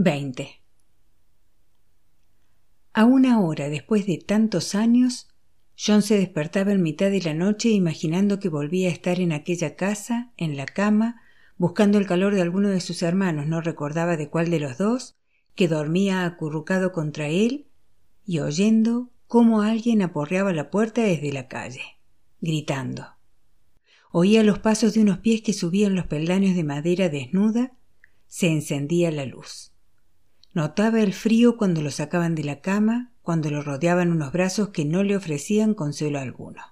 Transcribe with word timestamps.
20. 0.00 0.62
A 2.92 3.04
una 3.04 3.40
hora 3.40 3.68
después 3.68 4.06
de 4.06 4.18
tantos 4.18 4.76
años, 4.76 5.26
John 5.76 6.02
se 6.02 6.16
despertaba 6.16 6.70
en 6.70 6.84
mitad 6.84 7.10
de 7.10 7.20
la 7.20 7.34
noche 7.34 7.70
imaginando 7.70 8.38
que 8.38 8.48
volvía 8.48 8.90
a 8.90 8.92
estar 8.92 9.18
en 9.18 9.32
aquella 9.32 9.74
casa, 9.74 10.32
en 10.36 10.56
la 10.56 10.66
cama, 10.66 11.20
buscando 11.56 11.98
el 11.98 12.06
calor 12.06 12.36
de 12.36 12.42
alguno 12.42 12.68
de 12.68 12.80
sus 12.80 13.02
hermanos, 13.02 13.48
no 13.48 13.60
recordaba 13.60 14.16
de 14.16 14.30
cuál 14.30 14.50
de 14.50 14.60
los 14.60 14.78
dos, 14.78 15.18
que 15.56 15.66
dormía 15.66 16.24
acurrucado 16.24 16.92
contra 16.92 17.26
él, 17.26 17.66
y 18.24 18.38
oyendo 18.38 19.10
cómo 19.26 19.62
alguien 19.62 20.00
aporreaba 20.02 20.52
la 20.52 20.70
puerta 20.70 21.02
desde 21.02 21.32
la 21.32 21.48
calle, 21.48 21.82
gritando. 22.40 23.04
Oía 24.12 24.44
los 24.44 24.60
pasos 24.60 24.94
de 24.94 25.00
unos 25.00 25.18
pies 25.18 25.42
que 25.42 25.52
subían 25.52 25.96
los 25.96 26.06
peldaños 26.06 26.54
de 26.54 26.62
madera 26.62 27.08
desnuda, 27.08 27.72
se 28.28 28.46
encendía 28.46 29.10
la 29.10 29.26
luz. 29.26 29.72
Notaba 30.54 31.00
el 31.00 31.12
frío 31.12 31.56
cuando 31.56 31.82
lo 31.82 31.90
sacaban 31.90 32.34
de 32.34 32.44
la 32.44 32.60
cama, 32.60 33.12
cuando 33.22 33.50
lo 33.50 33.62
rodeaban 33.62 34.10
unos 34.10 34.32
brazos 34.32 34.70
que 34.70 34.84
no 34.84 35.02
le 35.02 35.16
ofrecían 35.16 35.74
consuelo 35.74 36.18
alguno. 36.18 36.62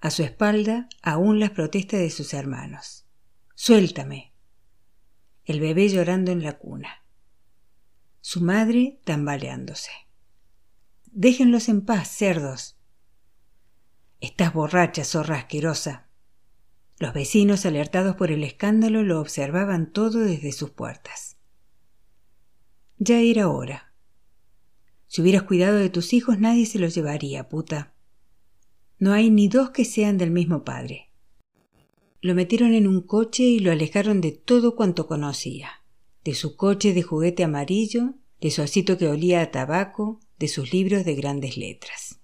A 0.00 0.10
su 0.10 0.22
espalda 0.22 0.88
aún 1.02 1.40
las 1.40 1.50
protestas 1.50 2.00
de 2.00 2.10
sus 2.10 2.34
hermanos. 2.34 3.06
Suéltame. 3.54 4.34
El 5.44 5.60
bebé 5.60 5.88
llorando 5.88 6.32
en 6.32 6.42
la 6.42 6.58
cuna. 6.58 7.02
Su 8.20 8.42
madre 8.42 9.00
tambaleándose. 9.04 9.90
Déjenlos 11.06 11.68
en 11.68 11.82
paz, 11.82 12.08
cerdos. 12.08 12.76
Estás 14.20 14.52
borracha, 14.52 15.04
zorra 15.04 15.36
asquerosa. 15.36 16.08
Los 16.98 17.12
vecinos, 17.14 17.66
alertados 17.66 18.16
por 18.16 18.30
el 18.30 18.44
escándalo, 18.44 19.02
lo 19.02 19.20
observaban 19.20 19.92
todo 19.92 20.20
desde 20.20 20.52
sus 20.52 20.70
puertas. 20.70 21.33
Ya 23.06 23.20
era 23.20 23.50
hora. 23.50 23.92
Si 25.08 25.20
hubieras 25.20 25.42
cuidado 25.42 25.76
de 25.76 25.90
tus 25.90 26.14
hijos, 26.14 26.38
nadie 26.38 26.64
se 26.64 26.78
los 26.78 26.94
llevaría, 26.94 27.50
puta. 27.50 27.92
No 28.98 29.12
hay 29.12 29.28
ni 29.28 29.46
dos 29.46 29.68
que 29.72 29.84
sean 29.84 30.16
del 30.16 30.30
mismo 30.30 30.64
padre. 30.64 31.10
Lo 32.22 32.34
metieron 32.34 32.72
en 32.72 32.86
un 32.86 33.02
coche 33.02 33.42
y 33.42 33.58
lo 33.58 33.72
alejaron 33.72 34.22
de 34.22 34.32
todo 34.32 34.74
cuanto 34.74 35.06
conocía, 35.06 35.82
de 36.24 36.32
su 36.32 36.56
coche 36.56 36.94
de 36.94 37.02
juguete 37.02 37.44
amarillo, 37.44 38.14
de 38.40 38.50
su 38.50 38.62
asito 38.62 38.96
que 38.96 39.08
olía 39.08 39.42
a 39.42 39.50
tabaco, 39.50 40.20
de 40.38 40.48
sus 40.48 40.72
libros 40.72 41.04
de 41.04 41.14
grandes 41.14 41.58
letras. 41.58 42.20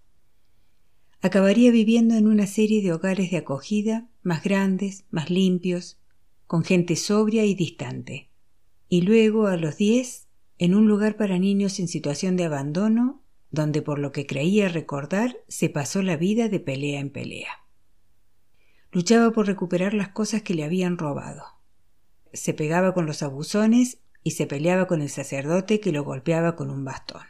Acabaría 1.21 1.71
viviendo 1.73 2.15
en 2.15 2.27
una 2.27 2.47
serie 2.47 2.81
de 2.81 2.95
hogares 2.95 3.31
de 3.31 3.37
acogida, 3.37 4.09
más 4.23 4.43
grandes, 4.43 5.05
más 5.11 5.29
limpios, 5.29 6.01
con 6.47 6.65
gente 6.65 6.97
sobria 6.97 7.45
y 7.45 7.55
distante. 7.55 8.31
Y 8.89 9.03
luego, 9.03 9.47
a 9.47 9.59
los 9.59 9.77
diez, 9.77 10.30
en 10.61 10.75
un 10.75 10.87
lugar 10.87 11.17
para 11.17 11.39
niños 11.39 11.81
en 11.81 11.89
situación 11.89 12.37
de 12.37 12.45
abandono, 12.45 13.23
donde 13.51 13.81
por 13.81 13.99
lo 13.99 14.13
que 14.13 14.27
creía 14.27 14.69
recordar 14.69 15.39
se 15.49 15.71
pasó 15.71 16.03
la 16.03 16.19
vida 16.19 16.51
de 16.51 16.61
pelea 16.61 17.01
en 17.01 17.09
pelea. 17.09 17.65
Luchaba 18.93 19.33
por 19.33 19.47
recuperar 19.47 19.95
las 19.95 20.11
cosas 20.11 20.43
que 20.43 20.53
le 20.53 20.65
habían 20.65 20.99
robado. 20.99 21.45
Se 22.35 22.53
pegaba 22.53 22.93
con 22.93 23.07
los 23.07 23.23
abusones 23.23 24.03
y 24.23 24.33
se 24.33 24.47
peleaba 24.47 24.87
con 24.87 25.01
el 25.01 25.09
sacerdote 25.09 25.81
que 25.81 25.93
lo 25.93 26.05
golpeaba 26.05 26.57
con 26.57 26.69
un 26.69 26.85
bastón. 26.85 27.25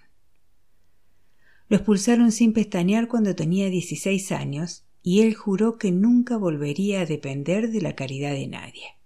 Lo 1.69 1.77
expulsaron 1.77 2.33
sin 2.33 2.53
pestañear 2.53 3.07
cuando 3.07 3.37
tenía 3.37 3.71
dieciséis 3.71 4.33
años 4.33 4.87
y 5.05 5.21
él 5.21 5.37
juró 5.37 5.79
que 5.79 5.93
nunca 5.93 6.37
volvería 6.37 7.03
a 7.03 7.07
depender 7.07 7.71
de 7.71 7.81
la 7.81 7.95
caridad 7.95 8.33
de 8.33 8.49
nadie. 8.49 8.97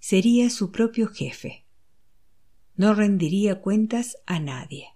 Sería 0.00 0.48
su 0.48 0.72
propio 0.72 1.08
jefe, 1.08 1.61
no 2.76 2.94
rendiría 2.94 3.60
cuentas 3.60 4.16
a 4.26 4.40
nadie. 4.40 4.88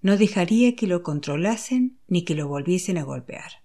No 0.00 0.16
dejaría 0.16 0.76
que 0.76 0.86
lo 0.86 1.02
controlasen 1.02 1.98
ni 2.06 2.24
que 2.24 2.34
lo 2.34 2.48
volviesen 2.48 2.98
a 2.98 3.02
golpear. 3.02 3.64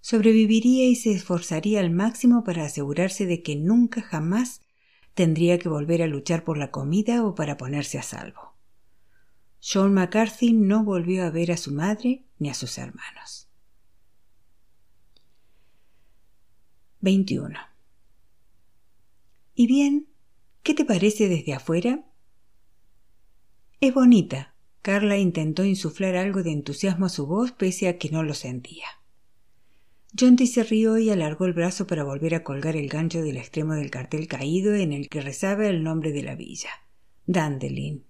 Sobreviviría 0.00 0.86
y 0.86 0.94
se 0.94 1.12
esforzaría 1.12 1.80
al 1.80 1.90
máximo 1.90 2.44
para 2.44 2.64
asegurarse 2.64 3.26
de 3.26 3.42
que 3.42 3.56
nunca 3.56 4.02
jamás 4.02 4.60
tendría 5.14 5.58
que 5.58 5.68
volver 5.68 6.02
a 6.02 6.06
luchar 6.06 6.44
por 6.44 6.58
la 6.58 6.70
comida 6.70 7.24
o 7.24 7.34
para 7.34 7.56
ponerse 7.56 7.98
a 7.98 8.02
salvo. 8.02 8.54
John 9.60 9.94
McCarthy 9.94 10.52
no 10.52 10.84
volvió 10.84 11.24
a 11.24 11.30
ver 11.30 11.50
a 11.50 11.56
su 11.56 11.72
madre 11.72 12.24
ni 12.38 12.50
a 12.50 12.54
sus 12.54 12.78
hermanos. 12.78 13.48
21. 17.00 17.58
¿Y 19.54 19.66
bien? 19.66 20.08
¿Qué 20.62 20.74
te 20.74 20.84
parece 20.84 21.28
desde 21.28 21.54
afuera? 21.54 22.04
Es 23.78 23.92
bonita. 23.92 24.54
Carla 24.80 25.18
intentó 25.18 25.62
insuflar 25.64 26.16
algo 26.16 26.42
de 26.42 26.50
entusiasmo 26.50 27.06
a 27.06 27.10
su 27.10 27.26
voz 27.26 27.52
pese 27.52 27.88
a 27.88 27.98
que 27.98 28.08
no 28.08 28.22
lo 28.22 28.32
sentía. 28.32 28.86
Jonty 30.18 30.46
se 30.46 30.64
rió 30.64 30.96
y 30.96 31.10
alargó 31.10 31.44
el 31.44 31.52
brazo 31.52 31.86
para 31.86 32.02
volver 32.02 32.34
a 32.34 32.42
colgar 32.42 32.74
el 32.74 32.88
gancho 32.88 33.20
del 33.20 33.36
extremo 33.36 33.74
del 33.74 33.90
cartel 33.90 34.28
caído 34.28 34.74
en 34.74 34.94
el 34.94 35.10
que 35.10 35.20
rezaba 35.20 35.66
el 35.66 35.82
nombre 35.82 36.12
de 36.12 36.22
la 36.22 36.36
villa. 36.36 36.70
Dandelin. 37.26 38.04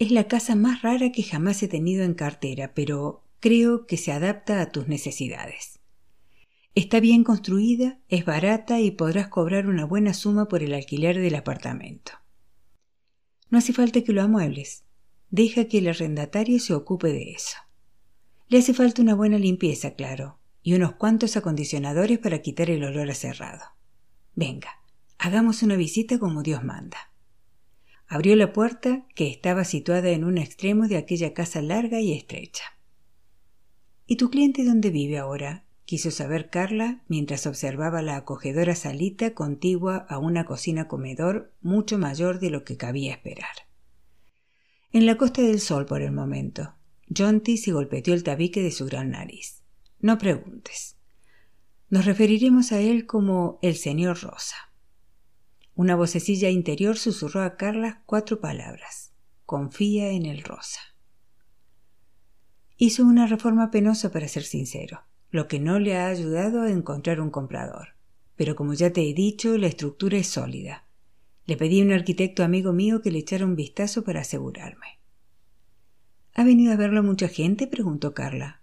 Es 0.00 0.10
la 0.10 0.26
casa 0.26 0.56
más 0.56 0.82
rara 0.82 1.12
que 1.12 1.22
jamás 1.22 1.62
he 1.62 1.68
tenido 1.68 2.02
en 2.02 2.14
cartera, 2.14 2.72
pero 2.74 3.22
creo 3.38 3.86
que 3.86 3.96
se 3.96 4.10
adapta 4.10 4.60
a 4.60 4.72
tus 4.72 4.88
necesidades. 4.88 5.78
Está 6.74 6.98
bien 6.98 7.22
construida, 7.22 8.00
es 8.08 8.24
barata 8.24 8.80
y 8.80 8.90
podrás 8.90 9.28
cobrar 9.28 9.68
una 9.68 9.84
buena 9.84 10.14
suma 10.14 10.48
por 10.48 10.64
el 10.64 10.74
alquiler 10.74 11.20
del 11.20 11.36
apartamento. 11.36 12.12
No 13.50 13.58
hace 13.58 13.72
falta 13.72 14.02
que 14.02 14.12
lo 14.12 14.22
amuebles. 14.22 14.84
Deja 15.30 15.66
que 15.66 15.78
el 15.78 15.88
arrendatario 15.88 16.58
se 16.60 16.74
ocupe 16.74 17.08
de 17.08 17.32
eso. 17.32 17.56
Le 18.48 18.58
hace 18.58 18.74
falta 18.74 19.02
una 19.02 19.14
buena 19.14 19.38
limpieza, 19.38 19.94
claro, 19.94 20.38
y 20.62 20.74
unos 20.74 20.94
cuantos 20.94 21.36
acondicionadores 21.36 22.18
para 22.18 22.42
quitar 22.42 22.70
el 22.70 22.84
olor 22.84 23.10
a 23.10 23.14
cerrado. 23.14 23.64
Venga, 24.34 24.70
hagamos 25.18 25.62
una 25.62 25.76
visita 25.76 26.18
como 26.18 26.42
Dios 26.42 26.62
manda. 26.64 27.12
Abrió 28.08 28.36
la 28.36 28.52
puerta, 28.52 29.06
que 29.14 29.28
estaba 29.28 29.64
situada 29.64 30.10
en 30.10 30.24
un 30.24 30.38
extremo 30.38 30.86
de 30.86 30.96
aquella 30.96 31.34
casa 31.34 31.60
larga 31.60 32.00
y 32.00 32.12
estrecha. 32.12 32.64
¿Y 34.06 34.16
tu 34.16 34.30
cliente 34.30 34.64
dónde 34.64 34.90
vive 34.90 35.18
ahora? 35.18 35.65
Quiso 35.86 36.10
saber 36.10 36.50
Carla 36.50 37.04
mientras 37.06 37.46
observaba 37.46 38.02
la 38.02 38.16
acogedora 38.16 38.74
salita 38.74 39.34
contigua 39.34 40.04
a 40.08 40.18
una 40.18 40.44
cocina 40.44 40.88
comedor 40.88 41.54
mucho 41.62 41.96
mayor 41.96 42.40
de 42.40 42.50
lo 42.50 42.64
que 42.64 42.76
cabía 42.76 43.12
esperar. 43.12 43.54
En 44.92 45.06
la 45.06 45.16
costa 45.16 45.42
del 45.42 45.60
sol 45.60 45.86
por 45.86 46.02
el 46.02 46.12
momento. 46.12 46.74
Jonty 47.16 47.56
se 47.56 47.70
golpeteó 47.70 48.14
el 48.14 48.24
tabique 48.24 48.62
de 48.62 48.72
su 48.72 48.84
gran 48.86 49.10
nariz. 49.10 49.62
No 50.00 50.18
preguntes. 50.18 50.96
Nos 51.88 52.04
referiremos 52.04 52.72
a 52.72 52.80
él 52.80 53.06
como 53.06 53.60
el 53.62 53.76
señor 53.76 54.20
Rosa. 54.20 54.56
Una 55.76 55.94
vocecilla 55.94 56.50
interior 56.50 56.96
susurró 56.96 57.42
a 57.42 57.56
Carla 57.56 58.02
cuatro 58.06 58.40
palabras. 58.40 59.12
Confía 59.44 60.10
en 60.10 60.26
el 60.26 60.42
Rosa. 60.42 60.80
Hizo 62.76 63.04
una 63.04 63.28
reforma 63.28 63.70
penosa 63.70 64.10
para 64.10 64.26
ser 64.26 64.42
sincero 64.42 65.06
lo 65.36 65.46
que 65.46 65.60
no 65.60 65.78
le 65.78 65.96
ha 65.96 66.08
ayudado 66.08 66.62
a 66.62 66.70
encontrar 66.70 67.20
un 67.20 67.30
comprador. 67.30 67.90
Pero 68.34 68.56
como 68.56 68.74
ya 68.74 68.92
te 68.92 69.08
he 69.08 69.14
dicho, 69.14 69.56
la 69.56 69.68
estructura 69.68 70.18
es 70.18 70.26
sólida. 70.26 70.88
Le 71.44 71.56
pedí 71.56 71.80
a 71.80 71.84
un 71.84 71.92
arquitecto 71.92 72.42
amigo 72.42 72.72
mío 72.72 73.02
que 73.02 73.12
le 73.12 73.18
echara 73.18 73.44
un 73.44 73.54
vistazo 73.54 74.02
para 74.02 74.22
asegurarme. 74.22 74.98
¿Ha 76.34 76.42
venido 76.42 76.72
a 76.72 76.76
verlo 76.76 77.02
mucha 77.02 77.28
gente? 77.28 77.66
preguntó 77.66 78.12
Carla. 78.14 78.62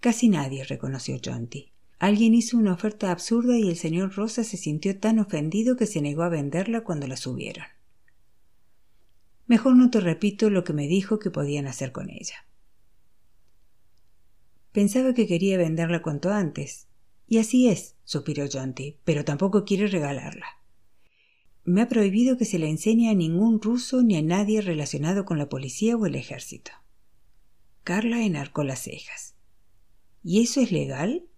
Casi 0.00 0.28
nadie, 0.28 0.64
reconoció 0.64 1.18
Jonty. 1.22 1.72
Alguien 1.98 2.34
hizo 2.34 2.56
una 2.56 2.72
oferta 2.72 3.10
absurda 3.10 3.58
y 3.58 3.68
el 3.68 3.76
señor 3.76 4.14
Rosa 4.14 4.44
se 4.44 4.56
sintió 4.56 4.98
tan 4.98 5.18
ofendido 5.18 5.76
que 5.76 5.86
se 5.86 6.02
negó 6.02 6.22
a 6.22 6.28
venderla 6.28 6.82
cuando 6.82 7.06
la 7.06 7.16
subieron. 7.16 7.64
Mejor 9.46 9.76
no 9.76 9.90
te 9.90 10.00
repito 10.00 10.50
lo 10.50 10.64
que 10.64 10.72
me 10.72 10.86
dijo 10.86 11.18
que 11.18 11.30
podían 11.30 11.66
hacer 11.66 11.92
con 11.92 12.10
ella. 12.10 12.46
Pensaba 14.74 15.14
que 15.14 15.28
quería 15.28 15.56
venderla 15.56 16.02
cuanto 16.02 16.32
antes. 16.32 16.88
Y 17.28 17.38
así 17.38 17.68
es, 17.68 17.94
suspiró 18.02 18.44
Jonty, 18.52 18.98
pero 19.04 19.24
tampoco 19.24 19.64
quiere 19.64 19.86
regalarla. 19.86 20.46
Me 21.62 21.80
ha 21.80 21.88
prohibido 21.88 22.36
que 22.36 22.44
se 22.44 22.58
la 22.58 22.66
enseñe 22.66 23.08
a 23.08 23.14
ningún 23.14 23.62
ruso 23.62 24.02
ni 24.02 24.16
a 24.16 24.22
nadie 24.22 24.62
relacionado 24.62 25.24
con 25.24 25.38
la 25.38 25.48
policía 25.48 25.96
o 25.96 26.06
el 26.06 26.16
ejército. 26.16 26.72
Carla 27.84 28.24
enarcó 28.24 28.64
las 28.64 28.80
cejas. 28.80 29.36
¿Y 30.24 30.42
eso 30.42 30.60
es 30.60 30.72
legal? 30.72 31.28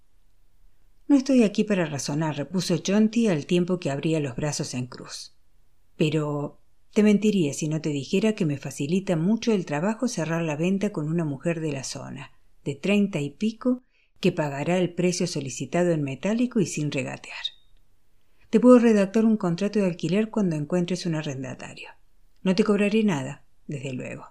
No 1.06 1.14
estoy 1.14 1.42
aquí 1.42 1.62
para 1.62 1.84
razonar, 1.84 2.38
repuso 2.38 2.74
Jonty 2.84 3.28
al 3.28 3.44
tiempo 3.44 3.78
que 3.80 3.90
abría 3.90 4.18
los 4.18 4.34
brazos 4.34 4.72
en 4.72 4.86
cruz. 4.86 5.36
Pero 5.98 6.62
te 6.94 7.02
mentiría 7.02 7.52
si 7.52 7.68
no 7.68 7.82
te 7.82 7.90
dijera 7.90 8.34
que 8.34 8.46
me 8.46 8.56
facilita 8.56 9.14
mucho 9.14 9.52
el 9.52 9.66
trabajo 9.66 10.08
cerrar 10.08 10.40
la 10.40 10.56
venta 10.56 10.90
con 10.90 11.10
una 11.10 11.26
mujer 11.26 11.60
de 11.60 11.72
la 11.72 11.84
zona, 11.84 12.32
de 12.66 12.74
treinta 12.74 13.20
y 13.20 13.30
pico 13.30 13.82
que 14.20 14.32
pagará 14.32 14.76
el 14.76 14.92
precio 14.92 15.26
solicitado 15.26 15.92
en 15.92 16.02
metálico 16.02 16.60
y 16.60 16.66
sin 16.66 16.90
regatear. 16.90 17.44
Te 18.50 18.60
puedo 18.60 18.78
redactar 18.78 19.24
un 19.24 19.36
contrato 19.36 19.78
de 19.78 19.86
alquiler 19.86 20.30
cuando 20.30 20.56
encuentres 20.56 21.06
un 21.06 21.14
arrendatario. 21.14 21.90
No 22.42 22.54
te 22.54 22.64
cobraré 22.64 23.04
nada, 23.04 23.44
desde 23.66 23.92
luego. 23.92 24.26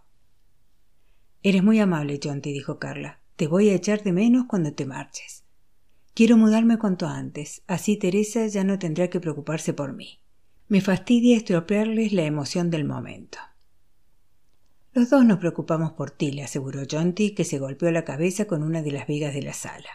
Eres 1.44 1.64
muy 1.64 1.80
amable, 1.80 2.20
John, 2.22 2.42
te 2.42 2.50
dijo 2.50 2.78
Carla. 2.78 3.22
Te 3.36 3.48
voy 3.48 3.70
a 3.70 3.76
echar 3.76 4.04
de 4.04 4.12
menos 4.12 4.46
cuando 4.48 4.74
te 4.74 4.86
marches. 4.86 5.44
Quiero 6.14 6.38
mudarme 6.38 6.78
cuanto 6.78 7.08
antes, 7.08 7.64
así 7.68 7.98
Teresa 7.98 8.48
ya 8.48 8.64
no 8.64 8.80
tendrá 8.80 9.10
que 9.10 9.20
preocuparse 9.20 9.74
por 9.74 9.94
mí. 9.94 10.20
Me 10.68 10.82
fastidia 10.82 11.38
estropearles 11.38 12.14
la 12.14 12.24
emoción 12.24 12.70
del 12.70 12.86
momento. 12.86 13.38
Los 14.96 15.10
dos 15.10 15.26
nos 15.26 15.40
preocupamos 15.40 15.92
por 15.92 16.10
ti, 16.10 16.32
le 16.32 16.42
aseguró 16.42 16.84
Jonty, 16.90 17.32
que 17.32 17.44
se 17.44 17.60
golpeó 17.60 17.92
la 17.92 18.06
cabeza 18.06 18.46
con 18.46 18.64
una 18.64 18.82
de 18.82 18.94
las 18.94 19.08
vigas 19.08 19.34
de 19.34 19.42
la 19.42 19.52
sala. 19.52 19.90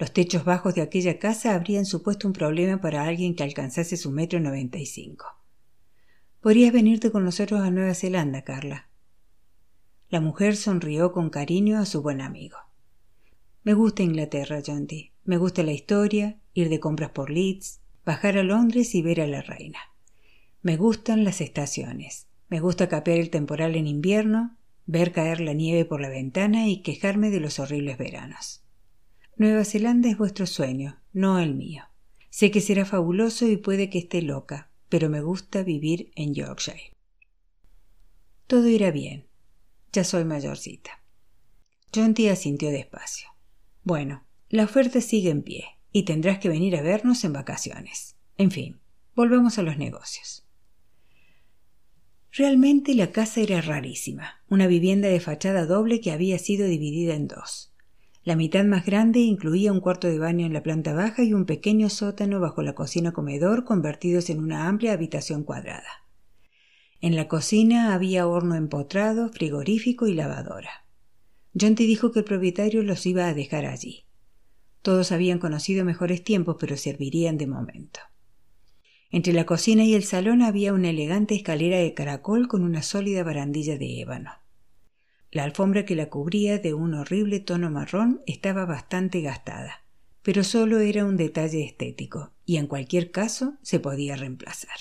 Los 0.00 0.12
techos 0.12 0.44
bajos 0.44 0.74
de 0.74 0.82
aquella 0.82 1.20
casa 1.20 1.54
habrían 1.54 1.86
supuesto 1.86 2.26
un 2.26 2.32
problema 2.32 2.80
para 2.80 3.04
alguien 3.04 3.36
que 3.36 3.44
alcanzase 3.44 3.96
su 3.96 4.10
metro 4.10 4.40
noventa 4.40 4.78
y 4.78 4.86
cinco. 4.86 5.26
Podrías 6.40 6.72
venirte 6.72 7.12
con 7.12 7.24
nosotros 7.24 7.60
a 7.60 7.70
Nueva 7.70 7.94
Zelanda, 7.94 8.42
Carla. 8.42 8.88
La 10.08 10.20
mujer 10.20 10.56
sonrió 10.56 11.12
con 11.12 11.30
cariño 11.30 11.78
a 11.78 11.86
su 11.86 12.02
buen 12.02 12.20
amigo. 12.20 12.58
Me 13.62 13.74
gusta 13.74 14.02
Inglaterra, 14.02 14.60
Jonty. 14.60 15.12
Me 15.22 15.36
gusta 15.36 15.62
la 15.62 15.70
historia, 15.70 16.40
ir 16.52 16.68
de 16.68 16.80
compras 16.80 17.12
por 17.12 17.30
Leeds, 17.30 17.80
bajar 18.04 18.36
a 18.36 18.42
Londres 18.42 18.96
y 18.96 19.02
ver 19.02 19.20
a 19.20 19.28
la 19.28 19.42
reina. 19.42 19.78
Me 20.62 20.76
gustan 20.76 21.22
las 21.22 21.40
estaciones. 21.40 22.26
Me 22.52 22.60
gusta 22.60 22.86
capear 22.86 23.18
el 23.18 23.30
temporal 23.30 23.76
en 23.76 23.86
invierno, 23.86 24.58
ver 24.84 25.12
caer 25.12 25.40
la 25.40 25.54
nieve 25.54 25.86
por 25.86 26.02
la 26.02 26.10
ventana 26.10 26.68
y 26.68 26.82
quejarme 26.82 27.30
de 27.30 27.40
los 27.40 27.58
horribles 27.58 27.96
veranos. 27.96 28.62
Nueva 29.38 29.64
Zelanda 29.64 30.10
es 30.10 30.18
vuestro 30.18 30.44
sueño, 30.44 31.00
no 31.14 31.38
el 31.38 31.54
mío. 31.54 31.84
Sé 32.28 32.50
que 32.50 32.60
será 32.60 32.84
fabuloso 32.84 33.48
y 33.48 33.56
puede 33.56 33.88
que 33.88 34.00
esté 34.00 34.20
loca, 34.20 34.70
pero 34.90 35.08
me 35.08 35.22
gusta 35.22 35.62
vivir 35.62 36.12
en 36.14 36.34
Yorkshire. 36.34 36.92
Todo 38.46 38.68
irá 38.68 38.90
bien. 38.90 39.28
Ya 39.90 40.04
soy 40.04 40.26
mayorcita. 40.26 41.02
Jonty 41.94 42.28
asintió 42.28 42.70
despacio. 42.70 43.28
Bueno, 43.82 44.26
la 44.50 44.64
oferta 44.64 45.00
sigue 45.00 45.30
en 45.30 45.42
pie 45.42 45.64
y 45.90 46.02
tendrás 46.02 46.38
que 46.38 46.50
venir 46.50 46.76
a 46.76 46.82
vernos 46.82 47.24
en 47.24 47.32
vacaciones. 47.32 48.14
En 48.36 48.50
fin, 48.50 48.78
volvamos 49.14 49.56
a 49.56 49.62
los 49.62 49.78
negocios. 49.78 50.46
Realmente 52.34 52.94
la 52.94 53.12
casa 53.12 53.42
era 53.42 53.60
rarísima, 53.60 54.40
una 54.48 54.66
vivienda 54.66 55.08
de 55.08 55.20
fachada 55.20 55.66
doble 55.66 56.00
que 56.00 56.12
había 56.12 56.38
sido 56.38 56.66
dividida 56.66 57.14
en 57.14 57.28
dos. 57.28 57.74
La 58.24 58.36
mitad 58.36 58.64
más 58.64 58.86
grande 58.86 59.18
incluía 59.18 59.70
un 59.70 59.80
cuarto 59.80 60.08
de 60.08 60.18
baño 60.18 60.46
en 60.46 60.54
la 60.54 60.62
planta 60.62 60.94
baja 60.94 61.24
y 61.24 61.34
un 61.34 61.44
pequeño 61.44 61.90
sótano 61.90 62.40
bajo 62.40 62.62
la 62.62 62.74
cocina-comedor 62.74 63.64
convertidos 63.64 64.30
en 64.30 64.38
una 64.38 64.66
amplia 64.66 64.94
habitación 64.94 65.44
cuadrada. 65.44 66.06
En 67.02 67.16
la 67.16 67.28
cocina 67.28 67.92
había 67.92 68.26
horno 68.26 68.54
empotrado, 68.54 69.28
frigorífico 69.28 70.06
y 70.06 70.14
lavadora. 70.14 70.86
Jonty 71.52 71.84
dijo 71.84 72.12
que 72.12 72.20
el 72.20 72.24
propietario 72.24 72.82
los 72.82 73.04
iba 73.04 73.26
a 73.26 73.34
dejar 73.34 73.66
allí. 73.66 74.06
Todos 74.80 75.12
habían 75.12 75.38
conocido 75.38 75.84
mejores 75.84 76.24
tiempos, 76.24 76.56
pero 76.58 76.78
servirían 76.78 77.36
de 77.36 77.46
momento. 77.46 78.00
Entre 79.12 79.34
la 79.34 79.44
cocina 79.44 79.84
y 79.84 79.94
el 79.94 80.04
salón 80.04 80.40
había 80.40 80.72
una 80.72 80.88
elegante 80.88 81.34
escalera 81.34 81.76
de 81.76 81.92
caracol 81.92 82.48
con 82.48 82.64
una 82.64 82.80
sólida 82.80 83.22
barandilla 83.22 83.76
de 83.76 84.00
ébano. 84.00 84.30
La 85.30 85.44
alfombra 85.44 85.84
que 85.84 85.94
la 85.94 86.08
cubría 86.08 86.58
de 86.58 86.72
un 86.72 86.94
horrible 86.94 87.38
tono 87.38 87.70
marrón 87.70 88.22
estaba 88.26 88.64
bastante 88.64 89.20
gastada, 89.20 89.84
pero 90.22 90.44
solo 90.44 90.80
era 90.80 91.04
un 91.04 91.18
detalle 91.18 91.62
estético, 91.62 92.32
y 92.46 92.56
en 92.56 92.66
cualquier 92.66 93.10
caso 93.10 93.58
se 93.60 93.80
podía 93.80 94.16
reemplazar. 94.16 94.78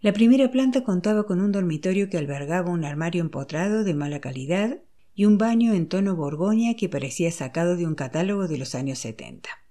La 0.00 0.12
primera 0.12 0.52
planta 0.52 0.84
contaba 0.84 1.26
con 1.26 1.40
un 1.40 1.50
dormitorio 1.50 2.08
que 2.08 2.18
albergaba 2.18 2.70
un 2.70 2.84
armario 2.84 3.22
empotrado 3.22 3.82
de 3.82 3.94
mala 3.94 4.20
calidad 4.20 4.82
y 5.14 5.24
un 5.24 5.36
baño 5.36 5.74
en 5.74 5.88
tono 5.88 6.14
borgoña 6.14 6.74
que 6.74 6.88
parecía 6.88 7.32
sacado 7.32 7.76
de 7.76 7.86
un 7.86 7.96
catálogo 7.96 8.46
de 8.46 8.58
los 8.58 8.76
años 8.76 9.00
setenta. 9.00 9.63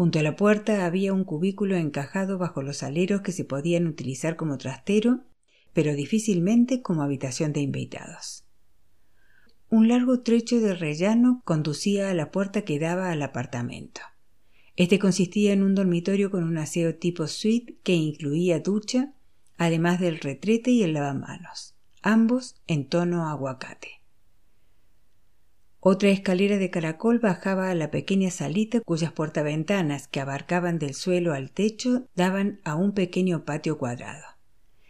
Junto 0.00 0.18
a 0.18 0.22
la 0.22 0.34
puerta 0.34 0.86
había 0.86 1.12
un 1.12 1.24
cubículo 1.24 1.76
encajado 1.76 2.38
bajo 2.38 2.62
los 2.62 2.82
aleros 2.82 3.20
que 3.20 3.32
se 3.32 3.44
podían 3.44 3.86
utilizar 3.86 4.36
como 4.36 4.56
trastero, 4.56 5.24
pero 5.74 5.92
difícilmente 5.92 6.80
como 6.80 7.02
habitación 7.02 7.52
de 7.52 7.60
invitados. 7.60 8.46
Un 9.68 9.88
largo 9.88 10.20
trecho 10.20 10.58
de 10.58 10.74
rellano 10.74 11.42
conducía 11.44 12.08
a 12.08 12.14
la 12.14 12.30
puerta 12.30 12.62
que 12.62 12.78
daba 12.78 13.10
al 13.10 13.20
apartamento. 13.20 14.00
Este 14.74 14.98
consistía 14.98 15.52
en 15.52 15.62
un 15.62 15.74
dormitorio 15.74 16.30
con 16.30 16.44
un 16.44 16.56
aseo 16.56 16.94
tipo 16.94 17.26
suite 17.26 17.76
que 17.82 17.92
incluía 17.92 18.60
ducha, 18.60 19.12
además 19.58 20.00
del 20.00 20.18
retrete 20.18 20.70
y 20.70 20.82
el 20.82 20.94
lavamanos, 20.94 21.74
ambos 22.00 22.56
en 22.66 22.86
tono 22.86 23.28
aguacate. 23.28 23.99
Otra 25.82 26.10
escalera 26.10 26.58
de 26.58 26.68
caracol 26.68 27.20
bajaba 27.20 27.70
a 27.70 27.74
la 27.74 27.90
pequeña 27.90 28.30
salita 28.30 28.80
cuyas 28.80 29.12
puertaventanas, 29.12 30.08
que 30.08 30.20
abarcaban 30.20 30.78
del 30.78 30.92
suelo 30.92 31.32
al 31.32 31.52
techo, 31.52 32.06
daban 32.14 32.60
a 32.64 32.74
un 32.74 32.92
pequeño 32.92 33.46
patio 33.46 33.78
cuadrado. 33.78 34.26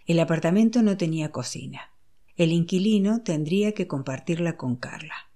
El 0.07 0.19
apartamento 0.19 0.83
no 0.83 0.97
tenía 0.97 1.31
cocina. 1.31 1.93
El 2.35 2.51
inquilino 2.51 3.23
tendría 3.23 3.73
que 3.73 3.87
compartirla 3.87 4.57
con 4.57 4.75
Carla. 4.75 5.31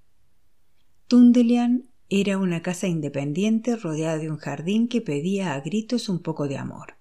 Tundelian 1.07 1.85
era 2.09 2.37
una 2.39 2.61
casa 2.61 2.89
independiente 2.89 3.77
rodeada 3.77 4.19
de 4.19 4.31
un 4.31 4.39
jardín 4.39 4.89
que 4.89 5.03
pedía 5.03 5.55
a 5.55 5.61
gritos 5.61 6.09
un 6.09 6.21
poco 6.21 6.49
de 6.49 6.59
amor. 6.59 6.95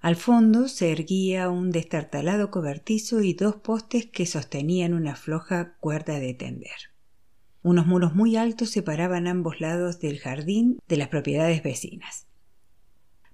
Al 0.00 0.16
fondo 0.16 0.68
se 0.68 0.92
erguía 0.92 1.48
un 1.48 1.70
destartalado 1.70 2.50
cobertizo 2.50 3.22
y 3.22 3.32
dos 3.32 3.56
postes 3.56 4.06
que 4.06 4.26
sostenían 4.26 4.92
una 4.92 5.16
floja 5.16 5.76
cuerda 5.78 6.18
de 6.18 6.34
tender. 6.34 6.91
Unos 7.62 7.86
muros 7.86 8.14
muy 8.14 8.36
altos 8.36 8.70
separaban 8.70 9.26
ambos 9.26 9.60
lados 9.60 10.00
del 10.00 10.18
jardín 10.18 10.78
de 10.88 10.96
las 10.96 11.08
propiedades 11.08 11.62
vecinas. 11.62 12.26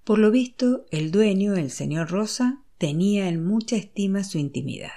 Por 0.04 0.18
lo 0.18 0.30
visto, 0.30 0.86
el 0.90 1.10
dueño, 1.10 1.54
el 1.54 1.70
señor 1.70 2.10
Rosa, 2.10 2.62
tenía 2.78 3.28
en 3.28 3.44
mucha 3.44 3.76
estima 3.76 4.24
su 4.24 4.38
intimidad. 4.38 4.92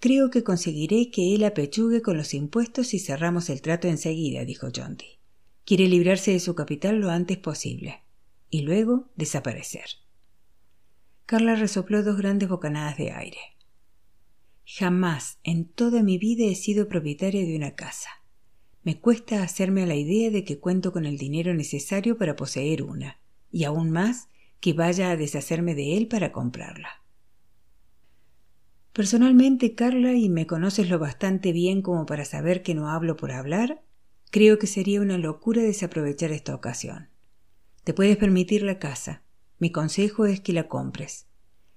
Creo 0.00 0.30
que 0.30 0.42
conseguiré 0.42 1.10
que 1.10 1.34
él 1.34 1.44
apechugue 1.44 2.02
con 2.02 2.16
los 2.16 2.34
impuestos 2.34 2.92
y 2.92 2.98
cerramos 2.98 3.48
el 3.50 3.62
trato 3.62 3.86
enseguida, 3.86 4.44
dijo 4.44 4.68
Jonty. 4.74 5.20
Quiere 5.64 5.86
librarse 5.86 6.32
de 6.32 6.40
su 6.40 6.56
capital 6.56 6.96
lo 6.96 7.10
antes 7.10 7.38
posible 7.38 8.02
y 8.50 8.62
luego 8.62 9.10
desaparecer. 9.14 9.84
Carla 11.24 11.54
resopló 11.54 12.02
dos 12.02 12.18
grandes 12.18 12.48
bocanadas 12.48 12.98
de 12.98 13.12
aire. 13.12 13.38
Jamás 14.64 15.38
en 15.42 15.66
toda 15.66 16.02
mi 16.02 16.18
vida 16.18 16.44
he 16.44 16.54
sido 16.54 16.88
propietaria 16.88 17.44
de 17.44 17.56
una 17.56 17.74
casa. 17.74 18.08
Me 18.84 19.00
cuesta 19.00 19.42
hacerme 19.42 19.82
a 19.82 19.86
la 19.86 19.96
idea 19.96 20.30
de 20.30 20.44
que 20.44 20.58
cuento 20.58 20.92
con 20.92 21.04
el 21.04 21.18
dinero 21.18 21.54
necesario 21.54 22.16
para 22.16 22.36
poseer 22.36 22.82
una, 22.82 23.20
y 23.50 23.64
aún 23.64 23.90
más 23.90 24.28
que 24.60 24.72
vaya 24.72 25.10
a 25.10 25.16
deshacerme 25.16 25.74
de 25.74 25.96
él 25.96 26.08
para 26.08 26.32
comprarla. 26.32 27.02
Personalmente, 28.92 29.74
Carla, 29.74 30.14
y 30.14 30.28
me 30.28 30.46
conoces 30.46 30.88
lo 30.88 30.98
bastante 30.98 31.52
bien 31.52 31.82
como 31.82 32.06
para 32.06 32.24
saber 32.24 32.62
que 32.62 32.74
no 32.74 32.90
hablo 32.90 33.16
por 33.16 33.32
hablar, 33.32 33.82
creo 34.30 34.58
que 34.58 34.66
sería 34.66 35.00
una 35.00 35.18
locura 35.18 35.62
desaprovechar 35.62 36.30
esta 36.30 36.54
ocasión. 36.54 37.08
Te 37.84 37.94
puedes 37.94 38.16
permitir 38.16 38.62
la 38.62 38.78
casa. 38.78 39.22
Mi 39.58 39.72
consejo 39.72 40.26
es 40.26 40.40
que 40.40 40.52
la 40.52 40.68
compres 40.68 41.26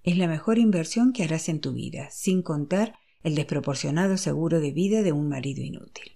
es 0.06 0.18
la 0.18 0.28
mejor 0.28 0.60
inversión 0.60 1.14
que 1.14 1.24
harás 1.24 1.50
en 1.50 1.60
tu 1.60 1.74
vida, 1.74 2.10
sin 2.12 2.44
contar 2.44 2.94
el 3.24 3.34
desproporcionado 3.34 4.18
seguro 4.18 4.60
de 4.60 4.72
vida 4.72 5.02
de 5.02 5.12
un 5.12 5.28
marido 5.28 5.64
inútil. 5.64 6.12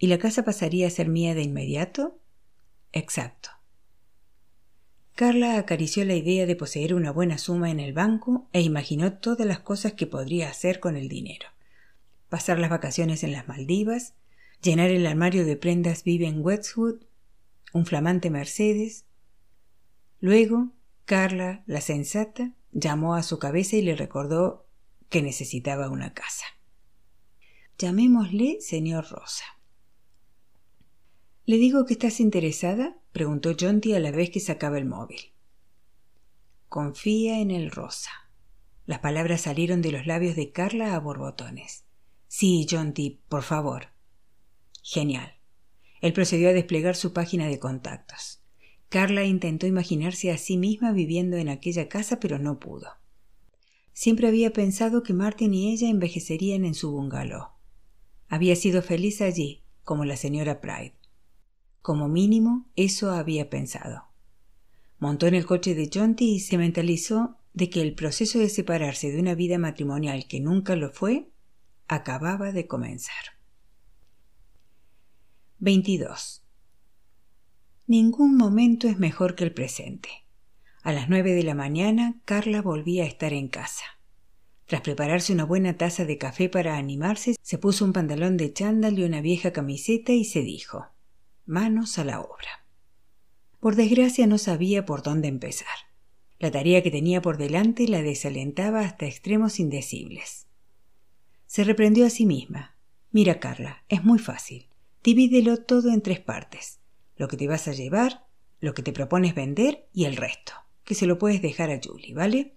¿Y 0.00 0.08
la 0.08 0.18
casa 0.18 0.44
pasaría 0.44 0.88
a 0.88 0.90
ser 0.90 1.08
mía 1.08 1.34
de 1.36 1.42
inmediato? 1.42 2.18
Exacto. 2.92 3.50
Carla 5.14 5.58
acarició 5.58 6.04
la 6.04 6.14
idea 6.14 6.44
de 6.44 6.56
poseer 6.56 6.92
una 6.92 7.12
buena 7.12 7.38
suma 7.38 7.70
en 7.70 7.78
el 7.78 7.92
banco 7.92 8.48
e 8.52 8.62
imaginó 8.62 9.12
todas 9.14 9.46
las 9.46 9.60
cosas 9.60 9.92
que 9.92 10.08
podría 10.08 10.48
hacer 10.48 10.80
con 10.80 10.96
el 10.96 11.08
dinero. 11.08 11.46
Pasar 12.28 12.58
las 12.58 12.70
vacaciones 12.70 13.22
en 13.22 13.30
las 13.30 13.46
Maldivas, 13.46 14.14
llenar 14.60 14.90
el 14.90 15.06
armario 15.06 15.44
de 15.44 15.56
prendas 15.56 16.02
vive 16.02 16.26
en 16.26 16.44
Westwood, 16.44 17.04
un 17.72 17.86
flamante 17.86 18.28
Mercedes. 18.28 19.04
Luego, 20.20 20.72
Carla, 21.04 21.62
la 21.66 21.80
sensata, 21.80 22.54
llamó 22.72 23.14
a 23.14 23.22
su 23.22 23.38
cabeza 23.38 23.76
y 23.76 23.82
le 23.82 23.96
recordó 23.96 24.66
que 25.08 25.22
necesitaba 25.22 25.90
una 25.90 26.12
casa. 26.14 26.44
Llamémosle 27.78 28.60
señor 28.60 29.08
Rosa. 29.08 29.44
¿Le 31.46 31.56
digo 31.56 31.86
que 31.86 31.94
estás 31.94 32.20
interesada? 32.20 32.98
preguntó 33.12 33.54
Jonty 33.58 33.94
a 33.94 34.00
la 34.00 34.10
vez 34.10 34.30
que 34.30 34.40
sacaba 34.40 34.78
el 34.78 34.84
móvil. 34.84 35.32
Confía 36.68 37.40
en 37.40 37.50
el 37.50 37.70
Rosa. 37.70 38.10
Las 38.84 38.98
palabras 38.98 39.42
salieron 39.42 39.80
de 39.80 39.92
los 39.92 40.06
labios 40.06 40.36
de 40.36 40.52
Carla 40.52 40.94
a 40.94 40.98
borbotones. 40.98 41.84
Sí, 42.26 42.66
Jonty, 42.70 43.22
por 43.28 43.42
favor. 43.42 43.88
Genial. 44.82 45.38
Él 46.00 46.12
procedió 46.12 46.50
a 46.50 46.52
desplegar 46.52 46.96
su 46.96 47.12
página 47.12 47.46
de 47.46 47.58
contactos. 47.58 48.37
Carla 48.88 49.24
intentó 49.24 49.66
imaginarse 49.66 50.32
a 50.32 50.38
sí 50.38 50.56
misma 50.56 50.92
viviendo 50.92 51.36
en 51.36 51.48
aquella 51.48 51.88
casa, 51.88 52.20
pero 52.20 52.38
no 52.38 52.58
pudo. 52.58 52.88
Siempre 53.92 54.28
había 54.28 54.52
pensado 54.52 55.02
que 55.02 55.12
Martin 55.12 55.52
y 55.52 55.72
ella 55.72 55.88
envejecerían 55.88 56.64
en 56.64 56.74
su 56.74 56.92
bungalow. 56.92 57.48
Había 58.28 58.56
sido 58.56 58.80
feliz 58.80 59.20
allí, 59.20 59.62
como 59.84 60.04
la 60.04 60.16
señora 60.16 60.60
Pride. 60.60 60.94
Como 61.82 62.08
mínimo, 62.08 62.66
eso 62.76 63.10
había 63.10 63.50
pensado. 63.50 64.04
Montó 64.98 65.26
en 65.26 65.34
el 65.34 65.46
coche 65.46 65.74
de 65.74 65.90
Jonty 65.92 66.34
y 66.34 66.40
se 66.40 66.58
mentalizó 66.58 67.36
de 67.54 67.70
que 67.70 67.82
el 67.82 67.94
proceso 67.94 68.38
de 68.38 68.48
separarse 68.48 69.10
de 69.10 69.20
una 69.20 69.34
vida 69.34 69.58
matrimonial 69.58 70.26
que 70.28 70.40
nunca 70.40 70.76
lo 70.76 70.90
fue 70.90 71.30
acababa 71.88 72.52
de 72.52 72.66
comenzar. 72.66 73.38
22. 75.58 76.47
Ningún 77.88 78.36
momento 78.36 78.86
es 78.86 78.98
mejor 78.98 79.34
que 79.34 79.44
el 79.44 79.54
presente. 79.54 80.10
A 80.82 80.92
las 80.92 81.08
nueve 81.08 81.32
de 81.32 81.42
la 81.42 81.54
mañana, 81.54 82.20
Carla 82.26 82.60
volvía 82.60 83.04
a 83.04 83.06
estar 83.06 83.32
en 83.32 83.48
casa. 83.48 83.84
Tras 84.66 84.82
prepararse 84.82 85.32
una 85.32 85.46
buena 85.46 85.78
taza 85.78 86.04
de 86.04 86.18
café 86.18 86.50
para 86.50 86.76
animarse, 86.76 87.36
se 87.40 87.56
puso 87.56 87.86
un 87.86 87.94
pantalón 87.94 88.36
de 88.36 88.52
chándal 88.52 88.98
y 88.98 89.04
una 89.04 89.22
vieja 89.22 89.54
camiseta 89.54 90.12
y 90.12 90.26
se 90.26 90.42
dijo 90.42 90.84
manos 91.46 91.98
a 91.98 92.04
la 92.04 92.20
obra. 92.20 92.66
Por 93.58 93.74
desgracia 93.74 94.26
no 94.26 94.36
sabía 94.36 94.84
por 94.84 95.02
dónde 95.02 95.28
empezar. 95.28 95.66
La 96.38 96.50
tarea 96.50 96.82
que 96.82 96.90
tenía 96.90 97.22
por 97.22 97.38
delante 97.38 97.88
la 97.88 98.02
desalentaba 98.02 98.80
hasta 98.80 99.06
extremos 99.06 99.58
indecibles. 99.58 100.46
Se 101.46 101.64
reprendió 101.64 102.04
a 102.04 102.10
sí 102.10 102.26
misma. 102.26 102.76
Mira, 103.12 103.40
Carla, 103.40 103.82
es 103.88 104.04
muy 104.04 104.18
fácil. 104.18 104.68
Divídelo 105.02 105.56
todo 105.56 105.90
en 105.90 106.02
tres 106.02 106.20
partes. 106.20 106.77
Lo 107.18 107.28
que 107.28 107.36
te 107.36 107.48
vas 107.48 107.68
a 107.68 107.72
llevar, 107.72 108.24
lo 108.60 108.72
que 108.72 108.82
te 108.82 108.92
propones 108.92 109.34
vender 109.34 109.88
y 109.92 110.04
el 110.04 110.16
resto, 110.16 110.52
que 110.84 110.94
se 110.94 111.06
lo 111.06 111.18
puedes 111.18 111.42
dejar 111.42 111.70
a 111.70 111.80
Julie, 111.84 112.14
¿vale? 112.14 112.56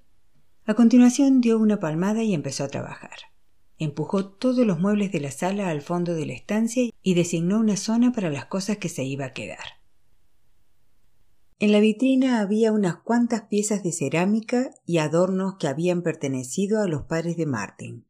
A 0.66 0.76
continuación 0.76 1.42
dio 1.42 1.58
una 1.58 1.80
palmada 1.80 2.24
y 2.24 2.34
empezó 2.34 2.64
a 2.64 2.70
trabajar. 2.70 3.18
Empujó 3.80 4.30
todos 4.30 4.66
los 4.66 4.80
muebles 4.80 5.12
de 5.12 5.20
la 5.20 5.32
sala 5.32 5.70
al 5.70 5.82
fondo 5.82 6.14
de 6.14 6.28
la 6.28 6.34
estancia 6.34 6.92
y 7.02 7.14
designó 7.16 7.60
una 7.60 7.76
zona 7.76 8.12
para 8.12 8.30
las 8.30 8.46
cosas 8.46 8.78
que 8.78 8.90
se 8.90 9.04
iba 9.04 9.26
a 9.26 9.34
quedar. 9.34 9.82
En 11.58 11.72
la 11.72 11.80
vitrina 11.80 12.40
había 12.40 12.72
unas 12.72 12.98
cuantas 12.98 13.44
piezas 13.44 13.84
de 13.84 13.92
cerámica 13.92 14.72
y 14.86 15.00
adornos 15.00 15.56
que 15.60 15.68
habían 15.68 16.04
pertenecido 16.04 16.82
a 16.82 16.88
los 16.88 17.04
padres 17.04 17.38
de 17.38 17.48
Martin. 17.48 18.08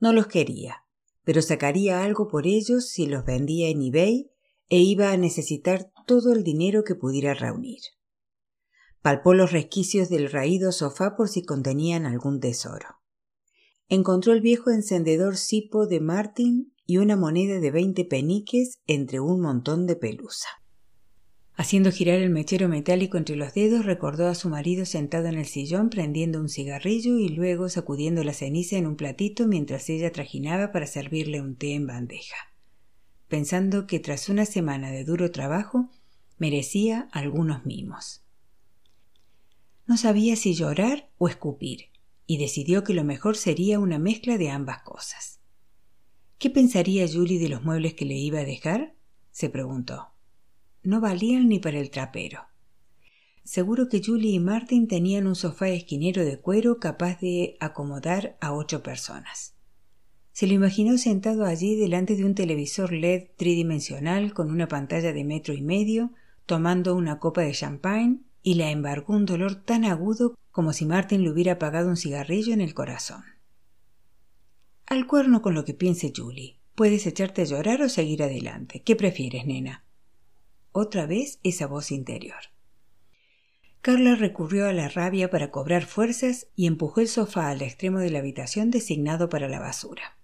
No 0.00 0.14
los 0.14 0.26
quería, 0.26 0.84
pero 1.24 1.42
sacaría 1.42 2.02
algo 2.02 2.28
por 2.28 2.46
ellos 2.46 2.88
si 2.88 3.06
los 3.06 3.26
vendía 3.26 3.68
en 3.68 3.82
eBay 3.82 4.30
e 4.68 4.78
iba 4.78 5.12
a 5.12 5.16
necesitar 5.16 5.90
todo 6.06 6.32
el 6.32 6.44
dinero 6.44 6.84
que 6.84 6.94
pudiera 6.94 7.34
reunir. 7.34 7.80
Palpó 9.02 9.34
los 9.34 9.52
resquicios 9.52 10.08
del 10.08 10.30
raído 10.30 10.72
sofá 10.72 11.16
por 11.16 11.28
si 11.28 11.44
contenían 11.44 12.04
algún 12.04 12.40
tesoro. 12.40 13.00
Encontró 13.88 14.32
el 14.32 14.40
viejo 14.40 14.70
encendedor 14.70 15.36
cipo 15.36 15.86
de 15.86 16.00
Martin 16.00 16.74
y 16.84 16.98
una 16.98 17.16
moneda 17.16 17.60
de 17.60 17.70
veinte 17.70 18.04
peniques 18.04 18.80
entre 18.86 19.20
un 19.20 19.40
montón 19.40 19.86
de 19.86 19.96
pelusa. 19.96 20.48
Haciendo 21.54 21.90
girar 21.90 22.20
el 22.20 22.30
mechero 22.30 22.68
metálico 22.68 23.16
entre 23.18 23.34
los 23.34 23.52
dedos, 23.52 23.84
recordó 23.84 24.28
a 24.28 24.36
su 24.36 24.48
marido 24.48 24.86
sentado 24.86 25.26
en 25.26 25.38
el 25.38 25.46
sillón 25.46 25.90
prendiendo 25.90 26.40
un 26.40 26.48
cigarrillo 26.48 27.18
y 27.18 27.30
luego 27.30 27.68
sacudiendo 27.68 28.22
la 28.22 28.32
ceniza 28.32 28.76
en 28.76 28.86
un 28.86 28.94
platito 28.94 29.48
mientras 29.48 29.88
ella 29.90 30.12
trajinaba 30.12 30.70
para 30.70 30.86
servirle 30.86 31.40
un 31.40 31.56
té 31.56 31.74
en 31.74 31.88
bandeja, 31.88 32.36
pensando 33.28 33.86
que 33.86 34.00
tras 34.00 34.28
una 34.28 34.46
semana 34.46 34.90
de 34.90 35.04
duro 35.04 35.30
trabajo 35.30 35.90
merecía 36.38 37.08
algunos 37.12 37.64
mimos. 37.64 38.22
No 39.86 39.96
sabía 39.96 40.36
si 40.36 40.54
llorar 40.54 41.08
o 41.18 41.28
escupir, 41.28 41.86
y 42.26 42.36
decidió 42.36 42.84
que 42.84 42.92
lo 42.92 43.04
mejor 43.04 43.36
sería 43.36 43.78
una 43.78 43.98
mezcla 43.98 44.36
de 44.36 44.50
ambas 44.50 44.82
cosas. 44.82 45.40
¿Qué 46.38 46.50
pensaría 46.50 47.08
Julie 47.08 47.38
de 47.38 47.48
los 47.48 47.64
muebles 47.64 47.94
que 47.94 48.04
le 48.04 48.14
iba 48.14 48.40
a 48.40 48.44
dejar? 48.44 48.94
se 49.30 49.48
preguntó 49.48 50.12
no 50.88 51.02
valían 51.02 51.48
ni 51.48 51.58
para 51.58 51.78
el 51.78 51.90
trapero. 51.90 52.46
Seguro 53.44 53.90
que 53.90 54.02
Julie 54.02 54.32
y 54.32 54.40
Martin 54.40 54.88
tenían 54.88 55.26
un 55.26 55.34
sofá 55.34 55.68
esquinero 55.68 56.24
de 56.24 56.40
cuero 56.40 56.78
capaz 56.78 57.20
de 57.20 57.58
acomodar 57.60 58.38
a 58.40 58.54
ocho 58.54 58.82
personas. 58.82 59.54
Se 60.38 60.46
lo 60.46 60.52
imaginó 60.52 60.98
sentado 60.98 61.44
allí 61.44 61.74
delante 61.74 62.14
de 62.14 62.24
un 62.24 62.36
televisor 62.36 62.92
LED 62.92 63.30
tridimensional 63.36 64.32
con 64.34 64.52
una 64.52 64.68
pantalla 64.68 65.12
de 65.12 65.24
metro 65.24 65.52
y 65.52 65.62
medio, 65.62 66.12
tomando 66.46 66.94
una 66.94 67.18
copa 67.18 67.40
de 67.40 67.50
champagne 67.50 68.20
y 68.44 68.54
la 68.54 68.70
embargó 68.70 69.14
un 69.14 69.26
dolor 69.26 69.56
tan 69.56 69.84
agudo 69.84 70.38
como 70.52 70.72
si 70.72 70.86
Martin 70.86 71.24
le 71.24 71.32
hubiera 71.32 71.54
apagado 71.54 71.88
un 71.88 71.96
cigarrillo 71.96 72.54
en 72.54 72.60
el 72.60 72.72
corazón. 72.72 73.24
Al 74.86 75.08
cuerno 75.08 75.42
con 75.42 75.54
lo 75.54 75.64
que 75.64 75.74
piense 75.74 76.12
Julie. 76.14 76.60
Puedes 76.76 77.08
echarte 77.08 77.42
a 77.42 77.46
llorar 77.46 77.82
o 77.82 77.88
seguir 77.88 78.22
adelante. 78.22 78.80
¿Qué 78.84 78.94
prefieres, 78.94 79.44
nena? 79.44 79.82
otra 80.70 81.06
vez 81.06 81.40
esa 81.42 81.66
voz 81.66 81.90
interior. 81.90 82.52
Carla 83.80 84.14
recurrió 84.14 84.68
a 84.68 84.72
la 84.72 84.88
rabia 84.88 85.30
para 85.30 85.50
cobrar 85.50 85.84
fuerzas 85.84 86.46
y 86.54 86.68
empujó 86.68 87.00
el 87.00 87.08
sofá 87.08 87.48
al 87.48 87.62
extremo 87.62 87.98
de 87.98 88.10
la 88.10 88.20
habitación 88.20 88.70
designado 88.70 89.28
para 89.28 89.48
la 89.48 89.58
basura. 89.58 90.17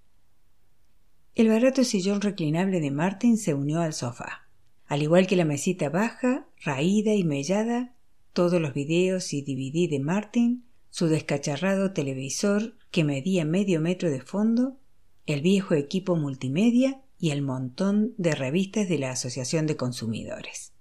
El 1.34 1.48
barato 1.48 1.82
sillón 1.82 2.20
reclinable 2.20 2.80
de 2.80 2.92
Martin 2.92 3.36
se 3.38 3.54
unió 3.54 3.80
al 3.80 3.92
sofá. 3.92 4.48
Al 4.86 5.02
igual 5.02 5.26
que 5.26 5.34
la 5.34 5.44
mesita 5.44 5.88
baja, 5.88 6.46
raída 6.64 7.12
y 7.14 7.24
mellada, 7.24 7.96
todos 8.32 8.60
los 8.60 8.72
videos 8.72 9.32
y 9.32 9.42
DVD 9.42 9.90
de 9.90 9.98
Martin, 9.98 10.64
su 10.90 11.08
descacharrado 11.08 11.92
televisor 11.92 12.76
que 12.92 13.02
medía 13.02 13.44
medio 13.44 13.80
metro 13.80 14.10
de 14.10 14.20
fondo, 14.20 14.78
el 15.26 15.40
viejo 15.40 15.74
equipo 15.74 16.14
multimedia 16.14 17.02
y 17.18 17.30
el 17.30 17.42
montón 17.42 18.14
de 18.16 18.36
revistas 18.36 18.88
de 18.88 18.98
la 18.98 19.10
Asociación 19.10 19.66
de 19.66 19.76
Consumidores. 19.76 20.72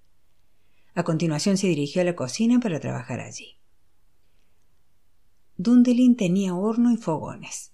A 0.94 1.04
continuación 1.04 1.58
se 1.58 1.66
dirigió 1.68 2.04
a 2.04 2.06
la 2.06 2.16
cocina 2.16 2.60
para 2.60 2.80
trabajar 2.80 3.22
allí. 3.22 3.58
Dundelin 5.58 6.16
tenía 6.16 6.54
horno 6.54 6.92
y 6.92 6.98
fogones, 6.98 7.73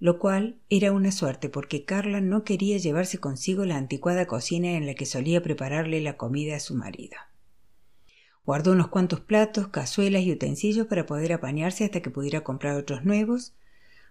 lo 0.00 0.18
cual 0.18 0.60
era 0.68 0.92
una 0.92 1.10
suerte 1.10 1.48
porque 1.48 1.84
Carla 1.84 2.20
no 2.20 2.44
quería 2.44 2.78
llevarse 2.78 3.18
consigo 3.18 3.64
la 3.64 3.76
anticuada 3.76 4.26
cocina 4.26 4.72
en 4.72 4.86
la 4.86 4.94
que 4.94 5.06
solía 5.06 5.42
prepararle 5.42 6.00
la 6.00 6.16
comida 6.16 6.56
a 6.56 6.60
su 6.60 6.74
marido. 6.74 7.16
Guardó 8.44 8.72
unos 8.72 8.88
cuantos 8.88 9.20
platos, 9.20 9.68
cazuelas 9.68 10.22
y 10.22 10.32
utensilios 10.32 10.86
para 10.86 11.04
poder 11.04 11.32
apañarse 11.32 11.84
hasta 11.84 12.00
que 12.00 12.10
pudiera 12.10 12.44
comprar 12.44 12.76
otros 12.76 13.04
nuevos, 13.04 13.54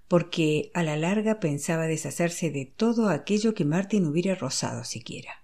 porque 0.08 0.72
a 0.74 0.84
la 0.84 0.96
larga 0.96 1.39
pensaba 1.39 1.88
deshacerse 1.88 2.51
de 2.51 2.65
todo 2.65 3.10
aquello 3.10 3.53
que 3.53 3.65
Martin 3.65 4.06
hubiera 4.06 4.36
rozado 4.36 4.84
siquiera. 4.84 5.44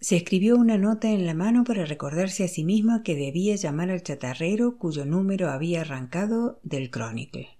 Se 0.00 0.16
escribió 0.16 0.56
una 0.56 0.78
nota 0.78 1.10
en 1.10 1.26
la 1.26 1.34
mano 1.34 1.64
para 1.64 1.84
recordarse 1.84 2.44
a 2.44 2.48
sí 2.48 2.62
misma 2.62 3.02
que 3.02 3.16
debía 3.16 3.56
llamar 3.56 3.90
al 3.90 4.02
chatarrero 4.02 4.78
cuyo 4.78 5.04
número 5.04 5.50
había 5.50 5.80
arrancado 5.80 6.60
del 6.62 6.90
Chronicle. 6.90 7.57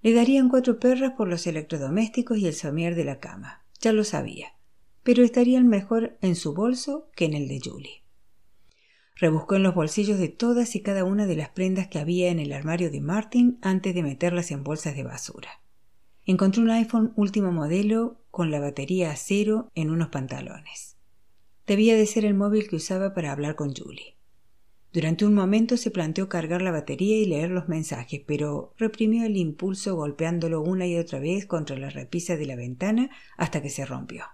Le 0.00 0.12
darían 0.12 0.48
cuatro 0.48 0.78
perras 0.78 1.12
por 1.16 1.28
los 1.28 1.46
electrodomésticos 1.46 2.38
y 2.38 2.46
el 2.46 2.54
somier 2.54 2.94
de 2.94 3.04
la 3.04 3.18
cama, 3.18 3.64
ya 3.80 3.92
lo 3.92 4.04
sabía, 4.04 4.54
pero 5.02 5.24
estarían 5.24 5.66
mejor 5.66 6.16
en 6.20 6.36
su 6.36 6.54
bolso 6.54 7.10
que 7.16 7.24
en 7.24 7.34
el 7.34 7.48
de 7.48 7.60
Julie. 7.64 8.02
Rebuscó 9.16 9.56
en 9.56 9.64
los 9.64 9.74
bolsillos 9.74 10.20
de 10.20 10.28
todas 10.28 10.76
y 10.76 10.80
cada 10.80 11.02
una 11.02 11.26
de 11.26 11.34
las 11.34 11.48
prendas 11.48 11.88
que 11.88 11.98
había 11.98 12.30
en 12.30 12.38
el 12.38 12.52
armario 12.52 12.90
de 12.90 13.00
Martin 13.00 13.58
antes 13.62 13.92
de 13.92 14.04
meterlas 14.04 14.52
en 14.52 14.62
bolsas 14.62 14.94
de 14.94 15.02
basura. 15.02 15.60
Encontró 16.24 16.62
un 16.62 16.70
iPhone 16.70 17.12
último 17.16 17.50
modelo 17.50 18.20
con 18.30 18.52
la 18.52 18.60
batería 18.60 19.10
a 19.10 19.16
cero 19.16 19.72
en 19.74 19.90
unos 19.90 20.10
pantalones. 20.10 20.96
Debía 21.66 21.96
de 21.96 22.06
ser 22.06 22.24
el 22.24 22.34
móvil 22.34 22.68
que 22.68 22.76
usaba 22.76 23.12
para 23.14 23.32
hablar 23.32 23.56
con 23.56 23.74
Julie. 23.74 24.17
Durante 24.92 25.26
un 25.26 25.34
momento 25.34 25.76
se 25.76 25.90
planteó 25.90 26.28
cargar 26.28 26.62
la 26.62 26.70
batería 26.70 27.18
y 27.18 27.26
leer 27.26 27.50
los 27.50 27.68
mensajes, 27.68 28.22
pero 28.26 28.72
reprimió 28.78 29.26
el 29.26 29.36
impulso 29.36 29.94
golpeándolo 29.94 30.62
una 30.62 30.86
y 30.86 30.96
otra 30.96 31.18
vez 31.18 31.46
contra 31.46 31.76
la 31.76 31.90
repisa 31.90 32.36
de 32.36 32.46
la 32.46 32.56
ventana 32.56 33.10
hasta 33.36 33.60
que 33.60 33.68
se 33.68 33.84
rompió. 33.84 34.24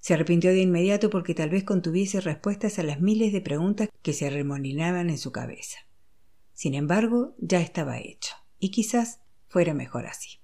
Se 0.00 0.12
arrepintió 0.12 0.50
de 0.50 0.60
inmediato 0.60 1.08
porque 1.08 1.34
tal 1.34 1.48
vez 1.48 1.64
contuviese 1.64 2.20
respuestas 2.20 2.78
a 2.78 2.82
las 2.82 3.00
miles 3.00 3.32
de 3.32 3.40
preguntas 3.40 3.88
que 4.02 4.12
se 4.12 4.26
arremolinaban 4.26 5.08
en 5.08 5.16
su 5.16 5.32
cabeza. 5.32 5.78
Sin 6.52 6.74
embargo, 6.74 7.34
ya 7.38 7.62
estaba 7.62 7.98
hecho, 7.98 8.34
y 8.58 8.70
quizás 8.70 9.20
fuera 9.48 9.72
mejor 9.72 10.06
así. 10.06 10.40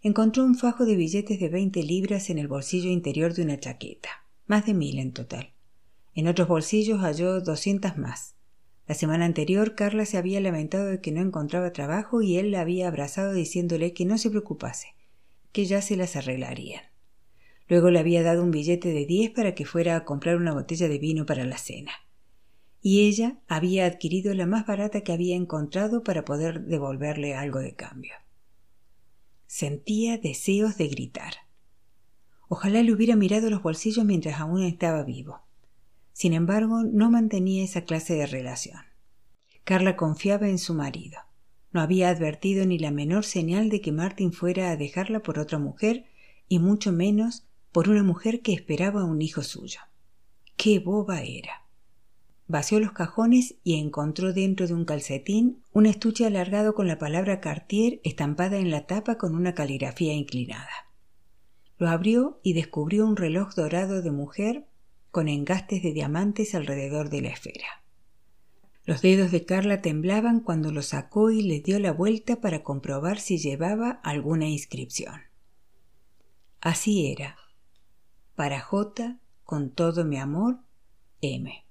Encontró 0.00 0.44
un 0.44 0.54
fajo 0.54 0.86
de 0.86 0.96
billetes 0.96 1.38
de 1.38 1.48
veinte 1.50 1.82
libras 1.82 2.30
en 2.30 2.38
el 2.38 2.48
bolsillo 2.48 2.90
interior 2.90 3.34
de 3.34 3.42
una 3.42 3.60
chaqueta, 3.60 4.08
más 4.46 4.64
de 4.64 4.74
mil 4.74 4.98
en 4.98 5.12
total. 5.12 5.53
En 6.14 6.28
otros 6.28 6.48
bolsillos 6.48 7.00
halló 7.00 7.40
doscientas 7.40 7.98
más. 7.98 8.36
La 8.86 8.94
semana 8.94 9.24
anterior 9.24 9.74
Carla 9.74 10.04
se 10.04 10.18
había 10.18 10.40
lamentado 10.40 10.86
de 10.86 11.00
que 11.00 11.10
no 11.10 11.20
encontraba 11.20 11.72
trabajo 11.72 12.22
y 12.22 12.36
él 12.36 12.50
la 12.50 12.60
había 12.60 12.88
abrazado 12.88 13.32
diciéndole 13.32 13.94
que 13.94 14.04
no 14.04 14.18
se 14.18 14.30
preocupase, 14.30 14.94
que 15.52 15.64
ya 15.64 15.80
se 15.80 15.96
las 15.96 16.16
arreglarían. 16.16 16.82
Luego 17.66 17.90
le 17.90 17.98
había 17.98 18.22
dado 18.22 18.42
un 18.42 18.50
billete 18.50 18.90
de 18.90 19.06
diez 19.06 19.30
para 19.30 19.54
que 19.54 19.64
fuera 19.64 19.96
a 19.96 20.04
comprar 20.04 20.36
una 20.36 20.52
botella 20.52 20.86
de 20.86 20.98
vino 20.98 21.24
para 21.26 21.44
la 21.44 21.58
cena. 21.58 21.92
y 22.86 23.08
ella 23.08 23.38
había 23.48 23.86
adquirido 23.86 24.34
la 24.34 24.44
más 24.44 24.66
barata 24.66 25.00
que 25.00 25.12
había 25.12 25.36
encontrado 25.36 26.02
para 26.02 26.26
poder 26.26 26.66
devolverle 26.66 27.34
algo 27.34 27.60
de 27.60 27.74
cambio. 27.74 28.12
Sentía 29.46 30.18
deseos 30.18 30.76
de 30.76 30.88
gritar. 30.88 31.32
Ojalá 32.46 32.82
le 32.82 32.92
hubiera 32.92 33.16
mirado 33.16 33.48
los 33.48 33.62
bolsillos 33.62 34.04
mientras 34.04 34.38
aún 34.38 34.62
estaba 34.62 35.02
vivo. 35.02 35.43
Sin 36.14 36.32
embargo, 36.32 36.84
no 36.84 37.10
mantenía 37.10 37.64
esa 37.64 37.82
clase 37.82 38.14
de 38.14 38.26
relación. 38.26 38.80
Carla 39.64 39.96
confiaba 39.96 40.48
en 40.48 40.58
su 40.58 40.72
marido. 40.72 41.18
No 41.72 41.80
había 41.80 42.08
advertido 42.08 42.64
ni 42.64 42.78
la 42.78 42.92
menor 42.92 43.24
señal 43.24 43.68
de 43.68 43.80
que 43.80 43.90
Martin 43.90 44.32
fuera 44.32 44.70
a 44.70 44.76
dejarla 44.76 45.24
por 45.24 45.40
otra 45.40 45.58
mujer, 45.58 46.06
y 46.48 46.60
mucho 46.60 46.92
menos 46.92 47.48
por 47.72 47.88
una 47.88 48.04
mujer 48.04 48.42
que 48.42 48.52
esperaba 48.52 49.04
un 49.04 49.20
hijo 49.22 49.42
suyo. 49.42 49.80
¡Qué 50.56 50.78
boba 50.78 51.22
era! 51.22 51.66
Vació 52.46 52.78
los 52.78 52.92
cajones 52.92 53.56
y 53.64 53.80
encontró 53.80 54.32
dentro 54.32 54.68
de 54.68 54.74
un 54.74 54.84
calcetín 54.84 55.62
un 55.72 55.86
estuche 55.86 56.26
alargado 56.26 56.74
con 56.74 56.86
la 56.86 56.98
palabra 56.98 57.40
Cartier 57.40 58.00
estampada 58.04 58.58
en 58.58 58.70
la 58.70 58.86
tapa 58.86 59.18
con 59.18 59.34
una 59.34 59.54
caligrafía 59.54 60.12
inclinada. 60.12 60.70
Lo 61.78 61.88
abrió 61.88 62.38
y 62.44 62.52
descubrió 62.52 63.04
un 63.04 63.16
reloj 63.16 63.54
dorado 63.56 64.00
de 64.00 64.12
mujer 64.12 64.68
con 65.14 65.28
engastes 65.28 65.80
de 65.84 65.92
diamantes 65.92 66.56
alrededor 66.56 67.08
de 67.08 67.22
la 67.22 67.28
esfera. 67.28 67.84
Los 68.84 69.00
dedos 69.00 69.30
de 69.30 69.44
Carla 69.44 69.80
temblaban 69.80 70.40
cuando 70.40 70.72
lo 70.72 70.82
sacó 70.82 71.30
y 71.30 71.40
le 71.40 71.60
dio 71.60 71.78
la 71.78 71.92
vuelta 71.92 72.40
para 72.40 72.64
comprobar 72.64 73.20
si 73.20 73.38
llevaba 73.38 73.92
alguna 74.02 74.48
inscripción. 74.48 75.20
Así 76.60 77.12
era. 77.12 77.36
Para 78.34 78.60
J, 78.60 79.20
con 79.44 79.70
todo 79.70 80.04
mi 80.04 80.18
amor, 80.18 80.58
M. 81.20 81.64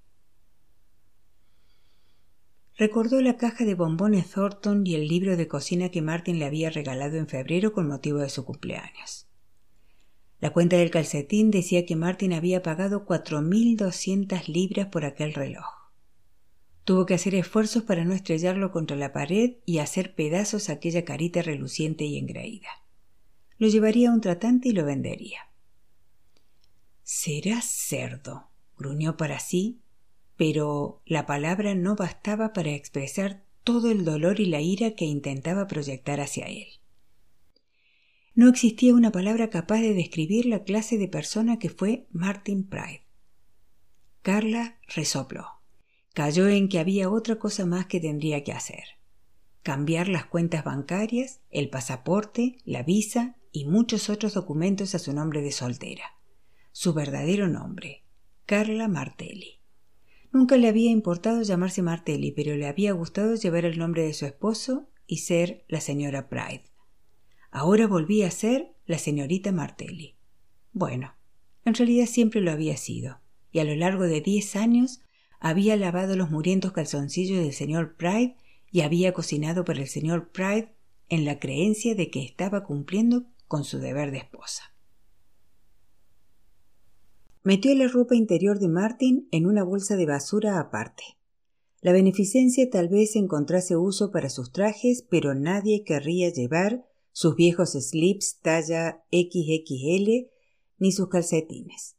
Recordó 2.78 3.20
la 3.20 3.36
caja 3.36 3.66
de 3.66 3.76
bombones 3.76 4.32
Thornton 4.32 4.88
y 4.88 4.96
el 4.96 5.10
libro 5.10 5.36
de 5.36 5.50
cocina 5.50 5.90
que 5.90 6.02
Martin 6.02 6.40
le 6.40 6.46
había 6.46 6.70
regalado 6.70 7.18
en 7.18 7.28
febrero 7.28 7.74
con 7.74 7.90
motivo 7.90 8.20
de 8.20 8.30
su 8.30 8.46
cumpleaños. 8.46 9.28
La 10.44 10.50
cuenta 10.50 10.76
del 10.76 10.92
calcetín 10.92 11.52
decía 11.52 11.86
que 11.86 11.96
Martin 11.96 12.34
había 12.34 12.62
pagado 12.62 13.06
cuatro 13.06 13.42
mil 13.42 13.78
doscientas 13.78 14.50
libras 14.50 14.88
por 14.88 15.06
aquel 15.06 15.34
reloj. 15.34 15.64
Tuvo 16.84 17.06
que 17.06 17.14
hacer 17.14 17.34
esfuerzos 17.34 17.84
para 17.84 18.04
no 18.04 18.14
estrellarlo 18.14 18.70
contra 18.70 18.98
la 18.98 19.14
pared 19.14 19.54
y 19.66 19.78
hacer 19.78 20.16
pedazos 20.16 20.68
aquella 20.68 21.06
carita 21.06 21.42
reluciente 21.44 22.04
y 22.04 22.18
engreída. 22.18 22.68
Lo 23.58 23.70
llevaría 23.70 24.10
a 24.10 24.14
un 24.14 24.20
tratante 24.20 24.68
y 24.68 24.74
lo 24.74 24.84
vendería. 24.84 25.48
Será 27.04 27.62
cerdo, 27.62 28.50
gruñó 28.78 29.16
para 29.16 29.40
sí, 29.40 29.80
pero 30.36 31.02
la 31.06 31.26
palabra 31.26 31.74
no 31.74 31.96
bastaba 31.96 32.52
para 32.52 32.72
expresar 32.72 33.46
todo 33.64 33.90
el 33.90 34.04
dolor 34.04 34.42
y 34.42 34.48
la 34.48 34.60
ira 34.60 34.92
que 34.92 35.06
intentaba 35.06 35.68
proyectar 35.68 36.20
hacia 36.20 36.48
él. 36.48 36.68
No 38.36 38.50
existía 38.50 38.94
una 38.94 39.12
palabra 39.12 39.50
capaz 39.50 39.80
de 39.82 39.94
describir 39.94 40.46
la 40.46 40.64
clase 40.64 40.98
de 40.98 41.08
persona 41.08 41.60
que 41.60 41.70
fue 41.70 42.08
Martin 42.12 42.68
Pride. 42.68 43.04
Carla 44.22 44.80
resopló 44.88 45.64
cayó 46.14 46.48
en 46.48 46.70
que 46.70 46.80
había 46.80 47.10
otra 47.10 47.38
cosa 47.38 47.66
más 47.66 47.88
que 47.88 48.00
tendría 48.00 48.44
que 48.44 48.54
hacer. 48.54 48.84
Cambiar 49.64 50.08
las 50.08 50.26
cuentas 50.26 50.64
bancarias, 50.64 51.42
el 51.50 51.70
pasaporte, 51.70 52.58
la 52.66 52.84
visa 52.84 53.38
y 53.52 53.66
muchos 53.66 54.10
otros 54.10 54.34
documentos 54.34 54.94
a 54.96 55.00
su 55.00 55.14
nombre 55.14 55.42
de 55.42 55.52
soltera. 55.52 56.04
Su 56.72 56.94
verdadero 56.94 57.48
nombre, 57.48 58.04
Carla 58.46 58.88
Martelli. 58.88 59.60
Nunca 60.32 60.58
le 60.58 60.68
había 60.68 60.92
importado 60.92 61.42
llamarse 61.42 61.82
Martelli, 61.82 62.32
pero 62.32 62.56
le 62.56 62.68
había 62.68 62.92
gustado 62.94 63.36
llevar 63.36 63.66
el 63.66 63.78
nombre 63.78 64.04
de 64.04 64.14
su 64.14 64.26
esposo 64.26 64.90
y 65.06 65.18
ser 65.18 65.64
la 65.68 65.82
señora 65.82 66.30
Pride. 66.30 66.64
Ahora 67.56 67.86
volvía 67.86 68.26
a 68.26 68.32
ser 68.32 68.74
la 68.88 68.98
señorita 68.98 69.52
Martelli. 69.52 70.16
Bueno, 70.72 71.14
en 71.66 71.76
realidad 71.76 72.08
siempre 72.08 72.42
lo 72.42 72.50
había 72.50 72.78
sido, 72.78 73.20
y 73.52 73.60
a 73.60 73.64
lo 73.64 73.76
largo 73.76 74.06
de 74.06 74.22
diez 74.22 74.56
años 74.56 75.02
había 75.40 75.78
lavado 75.78 76.16
los 76.16 76.32
murientos 76.32 76.72
calzoncillos 76.72 77.38
del 77.38 77.54
señor 77.54 77.96
Pride 77.96 78.38
y 78.72 78.82
había 78.82 79.14
cocinado 79.14 79.66
para 79.66 79.82
el 79.82 79.88
señor 79.88 80.32
Pride 80.32 80.74
en 81.10 81.26
la 81.26 81.40
creencia 81.40 81.94
de 81.94 82.10
que 82.10 82.24
estaba 82.24 82.64
cumpliendo 82.64 83.28
con 83.48 83.66
su 83.66 83.78
deber 83.78 84.10
de 84.10 84.18
esposa. 84.18 84.74
Metió 87.44 87.76
la 87.76 87.88
ropa 87.88 88.16
interior 88.16 88.58
de 88.58 88.68
Martin 88.68 89.28
en 89.32 89.46
una 89.46 89.64
bolsa 89.64 89.96
de 89.96 90.08
basura 90.08 90.60
aparte. 90.60 91.04
La 91.82 91.92
beneficencia 91.92 92.68
tal 92.72 92.90
vez 92.90 93.16
encontrase 93.16 93.76
uso 93.76 94.10
para 94.10 94.32
sus 94.32 94.52
trajes, 94.52 95.06
pero 95.08 95.36
nadie 95.36 95.84
querría 95.84 96.32
llevar 96.32 96.88
sus 97.14 97.36
viejos 97.36 97.74
slips 97.74 98.40
talla 98.42 99.06
XXL 99.12 100.30
ni 100.80 100.92
sus 100.92 101.08
calcetines. 101.08 101.96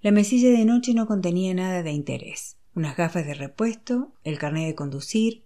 La 0.00 0.10
mesilla 0.10 0.50
de 0.50 0.64
noche 0.64 0.94
no 0.94 1.06
contenía 1.06 1.54
nada 1.54 1.82
de 1.82 1.92
interés. 1.92 2.56
Unas 2.74 2.96
gafas 2.96 3.26
de 3.26 3.34
repuesto, 3.34 4.14
el 4.24 4.38
carnet 4.38 4.66
de 4.66 4.74
conducir, 4.74 5.44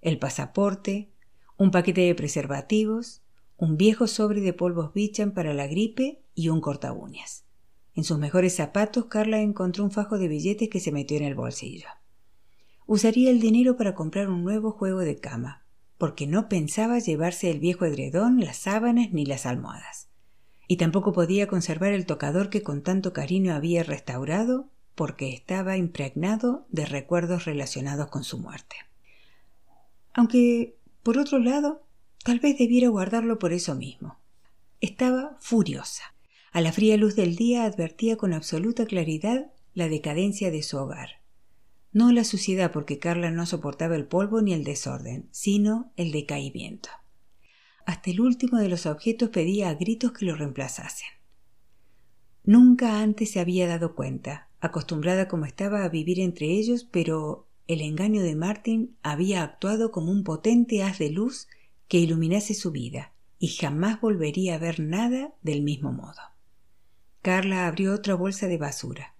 el 0.00 0.18
pasaporte, 0.18 1.12
un 1.58 1.72
paquete 1.72 2.02
de 2.02 2.14
preservativos, 2.14 3.22
un 3.56 3.76
viejo 3.76 4.06
sobre 4.06 4.40
de 4.40 4.52
polvos 4.52 4.94
Bichan 4.94 5.34
para 5.34 5.52
la 5.52 5.66
gripe 5.66 6.22
y 6.34 6.48
un 6.48 6.60
corta 6.60 6.92
uñas. 6.92 7.44
En 7.94 8.04
sus 8.04 8.18
mejores 8.18 8.54
zapatos, 8.54 9.06
Carla 9.06 9.40
encontró 9.40 9.82
un 9.82 9.90
fajo 9.90 10.18
de 10.18 10.28
billetes 10.28 10.68
que 10.68 10.78
se 10.78 10.92
metió 10.92 11.16
en 11.16 11.24
el 11.24 11.34
bolsillo. 11.34 11.88
Usaría 12.86 13.30
el 13.30 13.40
dinero 13.40 13.76
para 13.76 13.96
comprar 13.96 14.30
un 14.30 14.44
nuevo 14.44 14.70
juego 14.70 15.00
de 15.00 15.18
cama, 15.18 15.66
porque 15.98 16.26
no 16.26 16.48
pensaba 16.48 16.98
llevarse 16.98 17.50
el 17.50 17.60
viejo 17.60 17.84
edredón, 17.84 18.40
las 18.40 18.56
sábanas 18.56 19.12
ni 19.12 19.26
las 19.26 19.44
almohadas 19.44 20.08
y 20.68 20.76
tampoco 20.76 21.12
podía 21.12 21.48
conservar 21.48 21.94
el 21.94 22.04
tocador 22.04 22.50
que 22.50 22.62
con 22.62 22.82
tanto 22.82 23.14
cariño 23.14 23.54
había 23.54 23.82
restaurado 23.82 24.68
porque 24.94 25.32
estaba 25.32 25.78
impregnado 25.78 26.66
de 26.68 26.84
recuerdos 26.84 27.46
relacionados 27.46 28.08
con 28.08 28.22
su 28.22 28.38
muerte. 28.38 28.76
Aunque, 30.12 30.76
por 31.02 31.16
otro 31.16 31.38
lado, 31.38 31.82
tal 32.22 32.38
vez 32.38 32.58
debiera 32.58 32.88
guardarlo 32.88 33.38
por 33.38 33.52
eso 33.52 33.74
mismo. 33.74 34.18
Estaba 34.80 35.38
furiosa. 35.40 36.14
A 36.52 36.60
la 36.60 36.72
fría 36.72 36.96
luz 36.98 37.16
del 37.16 37.34
día 37.34 37.64
advertía 37.64 38.16
con 38.16 38.34
absoluta 38.34 38.84
claridad 38.84 39.50
la 39.72 39.88
decadencia 39.88 40.50
de 40.50 40.62
su 40.62 40.76
hogar. 40.76 41.17
No 41.92 42.12
la 42.12 42.24
suciedad 42.24 42.72
porque 42.72 42.98
Carla 42.98 43.30
no 43.30 43.46
soportaba 43.46 43.96
el 43.96 44.06
polvo 44.06 44.42
ni 44.42 44.52
el 44.52 44.64
desorden, 44.64 45.28
sino 45.30 45.92
el 45.96 46.12
decaimiento. 46.12 46.90
Hasta 47.86 48.10
el 48.10 48.20
último 48.20 48.58
de 48.58 48.68
los 48.68 48.84
objetos 48.84 49.30
pedía 49.30 49.70
a 49.70 49.74
gritos 49.74 50.12
que 50.12 50.26
lo 50.26 50.34
reemplazasen. 50.34 51.08
Nunca 52.44 53.00
antes 53.00 53.30
se 53.30 53.40
había 53.40 53.66
dado 53.66 53.94
cuenta, 53.94 54.48
acostumbrada 54.60 55.28
como 55.28 55.46
estaba 55.46 55.84
a 55.84 55.88
vivir 55.88 56.20
entre 56.20 56.46
ellos, 56.46 56.84
pero 56.84 57.48
el 57.66 57.80
engaño 57.80 58.22
de 58.22 58.34
Martin 58.34 58.96
había 59.02 59.42
actuado 59.42 59.90
como 59.90 60.10
un 60.10 60.24
potente 60.24 60.82
haz 60.82 60.98
de 60.98 61.10
luz 61.10 61.48
que 61.88 61.98
iluminase 61.98 62.54
su 62.54 62.70
vida, 62.70 63.12
y 63.38 63.48
jamás 63.48 64.00
volvería 64.00 64.54
a 64.54 64.58
ver 64.58 64.80
nada 64.80 65.34
del 65.42 65.62
mismo 65.62 65.92
modo. 65.92 66.20
Carla 67.22 67.66
abrió 67.66 67.94
otra 67.94 68.14
bolsa 68.14 68.46
de 68.48 68.58
basura. 68.58 69.14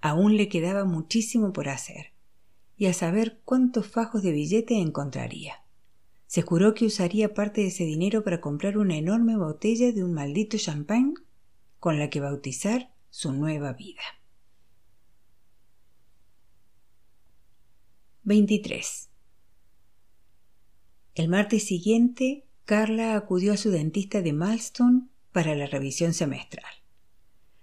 Aún 0.00 0.36
le 0.36 0.48
quedaba 0.48 0.84
muchísimo 0.84 1.52
por 1.52 1.68
hacer, 1.68 2.11
y 2.76 2.86
a 2.86 2.92
saber 2.92 3.40
cuántos 3.44 3.86
fajos 3.86 4.22
de 4.22 4.32
billete 4.32 4.78
encontraría. 4.78 5.62
Se 6.26 6.42
juró 6.42 6.74
que 6.74 6.86
usaría 6.86 7.34
parte 7.34 7.60
de 7.60 7.66
ese 7.68 7.84
dinero 7.84 8.24
para 8.24 8.40
comprar 8.40 8.78
una 8.78 8.96
enorme 8.96 9.36
botella 9.36 9.92
de 9.92 10.02
un 10.02 10.14
maldito 10.14 10.56
champán 10.56 11.14
con 11.78 11.98
la 11.98 12.08
que 12.08 12.20
bautizar 12.20 12.92
su 13.10 13.32
nueva 13.32 13.74
vida. 13.74 14.02
23. 18.24 19.10
El 21.14 21.28
martes 21.28 21.64
siguiente, 21.64 22.46
Carla 22.64 23.16
acudió 23.16 23.52
a 23.52 23.56
su 23.56 23.70
dentista 23.70 24.22
de 24.22 24.32
Malston 24.32 25.10
para 25.32 25.54
la 25.54 25.66
revisión 25.66 26.14
semestral. 26.14 26.72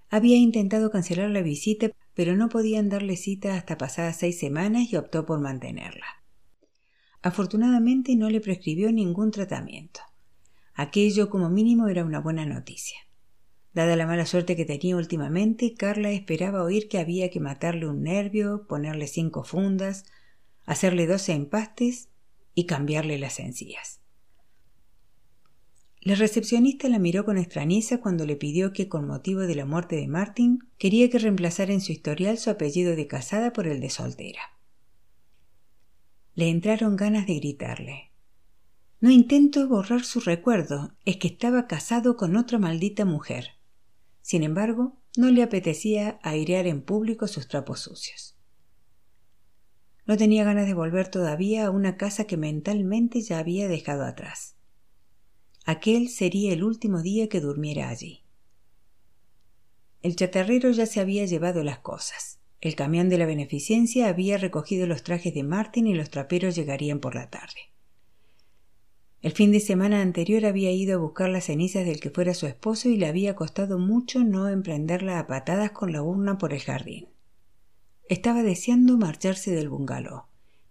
Había 0.10 0.38
intentado 0.38 0.92
cancelar 0.92 1.30
la 1.30 1.42
visita, 1.42 1.90
pero 2.20 2.36
no 2.36 2.50
podían 2.50 2.90
darle 2.90 3.16
cita 3.16 3.56
hasta 3.56 3.78
pasadas 3.78 4.18
seis 4.18 4.38
semanas 4.38 4.92
y 4.92 4.98
optó 4.98 5.26
por 5.26 5.40
mantenerla. 5.40 6.22
Afortunadamente 7.22 8.14
no 8.18 8.30
le 8.30 8.42
prescribió 8.42 8.92
ningún 8.92 9.32
tratamiento. 9.32 10.02
Aquello 10.74 11.30
como 11.30 11.50
mínimo 11.50 11.88
era 11.88 12.04
una 12.04 12.20
buena 12.20 12.46
noticia. 12.46 13.00
Dada 13.72 13.96
la 13.96 14.06
mala 14.06 14.26
suerte 14.26 14.58
que 14.58 14.66
tenía 14.66 14.98
últimamente, 14.98 15.76
Carla 15.76 16.12
esperaba 16.12 16.62
oír 16.62 16.90
que 16.90 16.98
había 16.98 17.30
que 17.30 17.40
matarle 17.40 17.88
un 17.88 18.04
nervio, 18.04 18.68
ponerle 18.68 19.08
cinco 19.08 19.46
fundas, 19.46 20.04
hacerle 20.66 21.08
doce 21.08 21.32
empastes 21.32 22.10
y 22.54 22.66
cambiarle 22.66 23.18
las 23.18 23.40
encías. 23.40 23.99
La 26.02 26.16
recepcionista 26.16 26.88
la 26.88 26.98
miró 26.98 27.26
con 27.26 27.38
extrañeza 27.38 28.00
cuando 28.00 28.26
le 28.26 28.38
pidió 28.38 28.72
que, 28.72 28.88
con 28.88 29.06
motivo 29.06 29.42
de 29.42 29.56
la 29.56 29.66
muerte 29.66 29.98
de 29.98 30.08
Martin, 30.08 30.60
quería 30.78 31.10
que 31.10 31.20
reemplazara 31.20 31.74
en 31.74 31.82
su 31.82 31.92
historial 31.92 32.38
su 32.38 32.50
apellido 32.50 32.96
de 32.96 33.08
casada 33.08 33.52
por 33.52 33.68
el 33.68 33.82
de 33.82 33.90
soltera. 33.90 34.42
Le 36.36 36.48
entraron 36.48 36.96
ganas 36.96 37.28
de 37.28 37.36
gritarle. 37.36 38.12
No 39.02 39.12
intento 39.12 39.68
borrar 39.68 40.06
su 40.06 40.22
recuerdo, 40.22 40.96
es 41.04 41.18
que 41.18 41.28
estaba 41.28 41.68
casado 41.68 42.16
con 42.16 42.38
otra 42.38 42.60
maldita 42.60 43.04
mujer. 43.04 43.58
Sin 44.22 44.44
embargo, 44.44 45.02
no 45.18 45.32
le 45.32 45.44
apetecía 45.44 46.20
airear 46.24 46.66
en 46.66 46.82
público 46.82 47.28
sus 47.28 47.50
trapos 47.50 47.82
sucios. 47.82 48.38
No 50.06 50.16
tenía 50.16 50.46
ganas 50.46 50.66
de 50.66 50.74
volver 50.74 51.10
todavía 51.10 51.66
a 51.66 51.72
una 51.72 51.98
casa 51.98 52.24
que 52.24 52.38
mentalmente 52.38 53.22
ya 53.22 53.40
había 53.40 53.68
dejado 53.68 54.06
atrás. 54.06 54.59
Aquel 55.70 56.10
sería 56.10 56.52
el 56.52 56.64
último 56.64 57.04
día 57.04 57.30
que 57.30 57.42
durmiera 57.42 57.90
allí. 57.90 58.24
El 60.02 60.16
chatarrero 60.16 60.72
ya 60.72 60.88
se 60.88 61.00
había 61.00 61.28
llevado 61.28 61.64
las 61.64 61.78
cosas. 61.78 62.40
El 62.60 62.74
camión 62.74 63.08
de 63.08 63.20
la 63.20 63.28
beneficencia 63.28 64.08
había 64.08 64.40
recogido 64.40 64.88
los 64.88 65.04
trajes 65.04 65.32
de 65.36 65.44
Martin 65.44 65.86
y 65.86 65.94
los 65.94 66.10
traperos 66.10 66.56
llegarían 66.56 67.00
por 67.00 67.14
la 67.14 67.30
tarde. 67.30 67.70
El 69.22 69.34
fin 69.34 69.52
de 69.52 69.60
semana 69.60 70.02
anterior 70.02 70.44
había 70.48 70.72
ido 70.72 70.98
a 70.98 71.02
buscar 71.02 71.30
las 71.30 71.44
cenizas 71.44 71.86
del 71.86 72.00
que 72.00 72.10
fuera 72.10 72.34
su 72.34 72.48
esposo 72.48 72.90
y 72.90 72.98
le 72.98 73.06
había 73.06 73.36
costado 73.36 73.78
mucho 73.78 74.24
no 74.24 74.50
emprenderla 74.50 75.20
a 75.20 75.28
patadas 75.28 75.70
con 75.70 75.94
la 75.94 76.02
urna 76.02 76.40
por 76.40 76.52
el 76.52 76.62
jardín. 76.62 77.10
Estaba 78.08 78.42
deseando 78.42 78.98
marcharse 78.98 79.52
del 79.52 79.70
bungalow. 79.70 80.24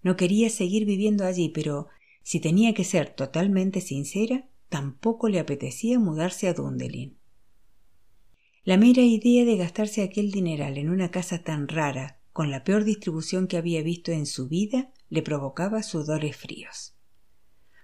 No 0.03 0.17
quería 0.17 0.51
seguir 0.51 0.87
viviendo 0.87 1.25
allí, 1.25 1.51
pero 1.51 1.87
si 2.25 2.41
tenía 2.41 2.75
que 2.75 2.83
ser 2.83 3.11
totalmente 3.11 3.81
sincera, 3.81 4.49
tampoco 4.69 5.29
le 5.29 5.39
apetecía 5.39 5.99
mudarse 5.99 6.49
a 6.49 6.55
Dundelin. 6.55 7.19
La 8.65 8.77
mera 8.77 9.03
idea 9.03 9.45
de 9.45 9.57
gastarse 9.57 10.03
aquel 10.03 10.31
dineral 10.31 10.77
en 10.77 10.91
una 10.91 11.11
casa 11.11 11.43
tan 11.43 11.69
rara, 11.69 12.21
con 12.33 12.51
la 12.51 12.65
peor 12.65 12.85
distribución 12.85 13.47
que 13.49 13.57
había 13.57 13.83
visto 13.83 14.13
en 14.13 14.27
su 14.27 14.49
vida, 14.49 14.93
le 15.09 15.23
provocaba 15.23 15.83
sudores 15.83 16.37
fríos. 16.37 16.95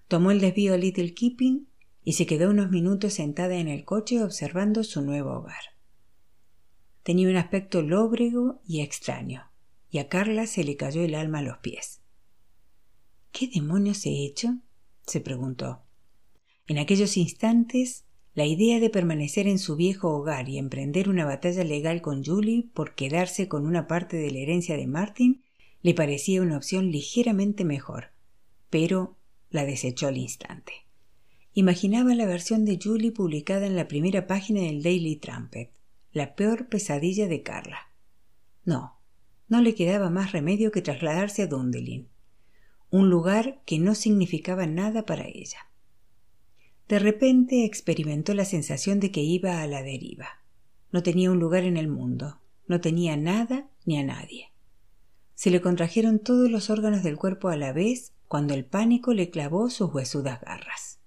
Tomó 0.09 0.31
el 0.31 0.41
desvío 0.41 0.75
a 0.75 0.77
Little 0.77 1.15
Keeping 1.15 1.69
y 2.05 2.13
se 2.13 2.27
quedó 2.27 2.51
unos 2.51 2.71
minutos 2.71 3.15
sentada 3.15 3.57
en 3.57 3.69
el 3.69 3.85
coche 3.85 4.23
observando 4.23 4.85
su 4.85 5.01
nuevo 5.01 5.33
hogar. 5.33 5.75
Tenía 7.03 7.29
un 7.29 7.37
aspecto 7.37 7.83
lóbrego 7.83 8.61
y 8.67 8.81
extraño, 8.83 9.51
y 9.91 9.99
a 9.99 10.09
Carla 10.09 10.47
se 10.47 10.65
le 10.65 10.77
cayó 10.77 11.03
el 11.03 11.15
alma 11.15 11.39
a 11.39 11.43
los 11.43 11.59
pies. 11.59 12.03
¿Qué 13.33 13.49
demonios 13.49 14.05
he 14.07 14.25
hecho? 14.25 14.59
se 15.07 15.21
preguntó. 15.21 15.84
En 16.67 16.79
aquellos 16.79 17.17
instantes, 17.19 18.05
la 18.35 18.47
idea 18.47 18.81
de 18.81 18.91
permanecer 18.91 19.47
en 19.47 19.59
su 19.59 19.77
viejo 19.77 20.11
hogar 20.11 20.49
y 20.49 20.59
emprender 20.59 21.09
una 21.09 21.27
batalla 21.27 21.63
legal 21.63 22.01
con 22.01 22.25
Julie 22.25 22.69
por 22.73 22.95
quedarse 22.95 23.49
con 23.49 23.67
una 23.67 23.87
parte 23.87 24.17
de 24.17 24.31
la 24.31 24.39
herencia 24.39 24.77
de 24.77 24.87
Martin 24.87 25.43
le 25.83 25.93
parecía 25.93 26.41
una 26.41 26.57
opción 26.57 26.91
ligeramente 26.91 27.65
mejor, 27.65 28.13
pero 28.71 29.19
la 29.51 29.67
desechó 29.67 30.09
al 30.09 30.17
instante. 30.17 30.73
Imaginaba 31.53 32.15
la 32.15 32.27
versión 32.27 32.65
de 32.65 32.81
Julie 32.83 33.13
publicada 33.13 33.67
en 33.67 33.77
la 33.77 33.87
primera 33.87 34.27
página 34.27 34.63
del 34.63 34.83
Daily 34.83 35.17
Trumpet, 35.17 35.71
la 36.13 36.35
peor 36.35 36.69
pesadilla 36.69 37.29
de 37.29 37.43
Carla. 37.43 37.79
No, 38.65 38.99
no 39.49 39.61
le 39.61 39.75
quedaba 39.75 40.09
más 40.09 40.33
remedio 40.33 40.73
que 40.73 40.81
trasladarse 40.81 41.43
a 41.43 41.47
Dundelin, 41.47 42.09
un 42.91 43.11
lugar 43.11 43.61
que 43.67 43.79
no 43.79 43.95
significaba 43.95 44.67
nada 44.67 45.05
para 45.05 45.29
ella. 45.29 45.69
De 46.89 46.99
repente 46.99 47.65
experimentó 47.65 48.35
la 48.35 48.45
sensación 48.45 49.01
de 49.01 49.11
que 49.11 49.21
iba 49.21 49.63
a 49.63 49.67
la 49.67 49.83
deriva. 49.83 50.43
No 50.93 51.03
tenía 51.03 51.31
un 51.31 51.39
lugar 51.39 51.65
en 51.65 51.77
el 51.77 51.89
mundo, 51.89 52.41
no 52.67 52.81
tenía 52.81 53.17
nada 53.17 53.69
ni 53.85 53.99
a 53.99 54.05
nadie. 54.05 54.53
Se 55.35 55.51
le 55.51 55.61
contrajeron 55.61 56.19
todos 56.19 56.51
los 56.51 56.71
órganos 56.71 57.03
del 57.03 57.17
cuerpo 57.17 57.49
a 57.49 57.57
la 57.57 57.73
vez 57.73 58.13
cuando 58.29 58.55
el 58.55 58.65
pánico 58.65 59.13
le 59.15 59.31
clavó 59.31 59.71
sus 59.71 59.93
huesudas 59.93 60.41
garras. 60.41 61.01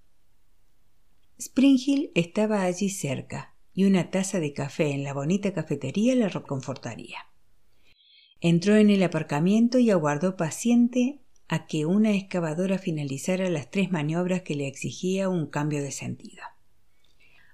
Springhill 1.40 2.12
estaba 2.16 2.64
allí 2.64 2.90
cerca 2.90 3.54
y 3.74 3.86
una 3.86 4.10
taza 4.10 4.40
de 4.40 4.54
café 4.54 4.92
en 4.92 5.04
la 5.04 5.14
bonita 5.14 5.54
cafetería 5.54 6.16
la 6.16 6.30
reconfortaría. 6.30 7.20
Entró 8.42 8.76
en 8.76 8.90
el 8.90 9.04
aparcamiento 9.04 9.78
y 9.78 9.92
aguardó 9.92 10.36
paciente 10.36 11.22
a 11.48 11.66
que 11.66 11.86
una 11.86 12.14
excavadora 12.14 12.78
finalizara 12.78 13.50
las 13.50 13.72
tres 13.72 13.92
maniobras 13.92 14.42
que 14.42 14.56
le 14.56 14.68
exigía 14.68 15.30
un 15.30 15.48
cambio 15.48 15.82
de 15.82 15.92
sentido. 15.92 16.44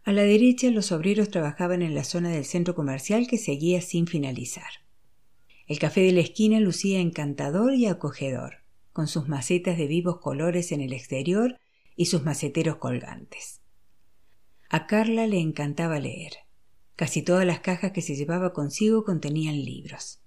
A 0.03 0.11
la 0.11 0.23
derecha 0.23 0.69
los 0.71 0.91
obreros 0.91 1.29
trabajaban 1.29 1.81
en 1.81 1.95
la 1.95 2.03
zona 2.03 2.29
del 2.29 2.45
centro 2.45 2.75
comercial 2.75 3.27
que 3.27 3.37
seguía 3.37 3.81
sin 3.81 4.07
finalizar. 4.07 4.83
El 5.67 5.79
café 5.79 6.01
de 6.01 6.11
la 6.11 6.19
esquina 6.19 6.59
lucía 6.59 6.99
encantador 6.99 7.73
y 7.73 7.85
acogedor, 7.85 8.63
con 8.91 9.07
sus 9.07 9.29
macetas 9.29 9.77
de 9.77 9.87
vivos 9.87 10.19
colores 10.19 10.71
en 10.71 10.81
el 10.81 10.91
exterior 10.91 11.57
y 11.95 12.07
sus 12.07 12.23
maceteros 12.23 12.77
colgantes. 12.77 13.61
A 14.69 14.87
Carla 14.87 15.27
le 15.27 15.39
encantaba 15.39 15.99
leer. 15.99 16.33
Casi 16.95 17.21
todas 17.21 17.45
las 17.45 17.59
cajas 17.59 17.91
que 17.91 18.01
se 18.01 18.15
llevaba 18.15 18.53
consigo 18.53 19.03
contenían 19.03 19.63
libros. 19.63 20.22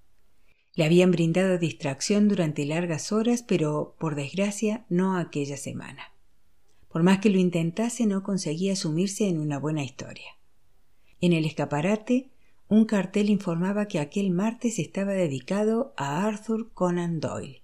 Le 0.76 0.84
habían 0.84 1.10
brindado 1.10 1.58
distracción 1.58 2.28
durante 2.28 2.66
largas 2.66 3.10
horas, 3.10 3.42
pero, 3.42 3.96
por 3.98 4.14
desgracia, 4.14 4.84
no 4.88 5.16
aquella 5.16 5.56
semana. 5.56 6.12
Por 6.88 7.02
más 7.02 7.18
que 7.18 7.30
lo 7.30 7.38
intentase, 7.38 8.06
no 8.06 8.22
conseguía 8.22 8.76
sumirse 8.76 9.28
en 9.28 9.40
una 9.40 9.58
buena 9.58 9.82
historia. 9.82 10.36
En 11.20 11.32
el 11.32 11.46
escaparate, 11.46 12.30
un 12.68 12.84
cartel 12.84 13.30
informaba 13.30 13.88
que 13.88 13.98
aquel 13.98 14.30
martes 14.30 14.78
estaba 14.78 15.12
dedicado 15.12 15.94
a 15.96 16.26
Arthur 16.26 16.70
Conan 16.72 17.20
Doyle. 17.20 17.62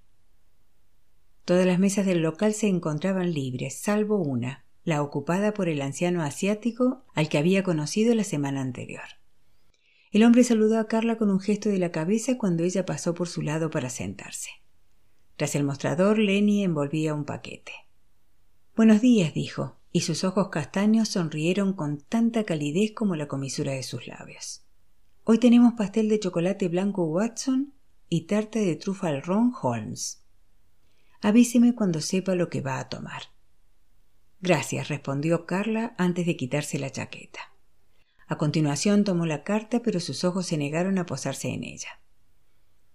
Todas 1.44 1.66
las 1.66 1.78
mesas 1.78 2.06
del 2.06 2.22
local 2.22 2.54
se 2.54 2.68
encontraban 2.68 3.34
libres, 3.34 3.74
salvo 3.74 4.16
una, 4.16 4.64
la 4.84 5.02
ocupada 5.02 5.52
por 5.52 5.68
el 5.68 5.82
anciano 5.82 6.22
asiático 6.22 7.04
al 7.14 7.28
que 7.28 7.38
había 7.38 7.62
conocido 7.62 8.14
la 8.14 8.24
semana 8.24 8.62
anterior. 8.62 9.21
El 10.12 10.24
hombre 10.24 10.44
saludó 10.44 10.78
a 10.78 10.88
Carla 10.88 11.16
con 11.16 11.30
un 11.30 11.40
gesto 11.40 11.70
de 11.70 11.78
la 11.78 11.90
cabeza 11.90 12.36
cuando 12.36 12.64
ella 12.64 12.84
pasó 12.84 13.14
por 13.14 13.28
su 13.28 13.40
lado 13.40 13.70
para 13.70 13.88
sentarse. 13.88 14.50
Tras 15.36 15.54
el 15.54 15.64
mostrador, 15.64 16.18
Lenny 16.18 16.62
envolvía 16.64 17.14
un 17.14 17.24
paquete. 17.24 17.72
Buenos 18.76 19.00
días, 19.00 19.32
dijo, 19.32 19.78
y 19.90 20.02
sus 20.02 20.22
ojos 20.24 20.50
castaños 20.50 21.08
sonrieron 21.08 21.72
con 21.72 21.98
tanta 21.98 22.44
calidez 22.44 22.92
como 22.92 23.16
la 23.16 23.26
comisura 23.26 23.72
de 23.72 23.82
sus 23.82 24.06
labios. 24.06 24.66
Hoy 25.24 25.38
tenemos 25.38 25.74
pastel 25.74 26.10
de 26.10 26.20
chocolate 26.20 26.68
blanco 26.68 27.04
Watson 27.04 27.72
y 28.10 28.26
tarta 28.26 28.58
de 28.58 28.76
trufa 28.76 29.08
al 29.08 29.22
ron 29.22 29.54
Holmes. 29.62 30.26
Avíseme 31.22 31.74
cuando 31.74 32.02
sepa 32.02 32.34
lo 32.34 32.50
que 32.50 32.60
va 32.60 32.80
a 32.80 32.90
tomar. 32.90 33.22
Gracias, 34.42 34.88
respondió 34.88 35.46
Carla 35.46 35.94
antes 35.96 36.26
de 36.26 36.36
quitarse 36.36 36.78
la 36.78 36.90
chaqueta. 36.90 37.51
A 38.32 38.38
continuación 38.38 39.04
tomó 39.04 39.26
la 39.26 39.44
carta, 39.44 39.82
pero 39.82 40.00
sus 40.00 40.24
ojos 40.24 40.46
se 40.46 40.56
negaron 40.56 40.96
a 40.96 41.04
posarse 41.04 41.48
en 41.48 41.64
ella. 41.64 42.00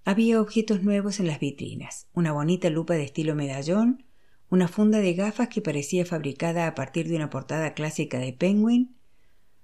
Había 0.04 0.42
objetos 0.42 0.82
nuevos 0.82 1.20
en 1.20 1.28
las 1.28 1.40
vitrinas, 1.40 2.08
una 2.16 2.32
bonita 2.32 2.72
lupa 2.72 2.96
de 2.96 3.04
estilo 3.04 3.36
medallón, 3.36 4.04
una 4.50 4.68
funda 4.68 4.98
de 4.98 5.14
gafas 5.14 5.50
que 5.50 5.62
parecía 5.62 6.08
fabricada 6.08 6.66
a 6.66 6.74
partir 6.74 7.08
de 7.08 7.18
una 7.18 7.30
portada 7.30 7.76
clásica 7.76 8.18
de 8.18 8.34
Penguin, 8.34 8.96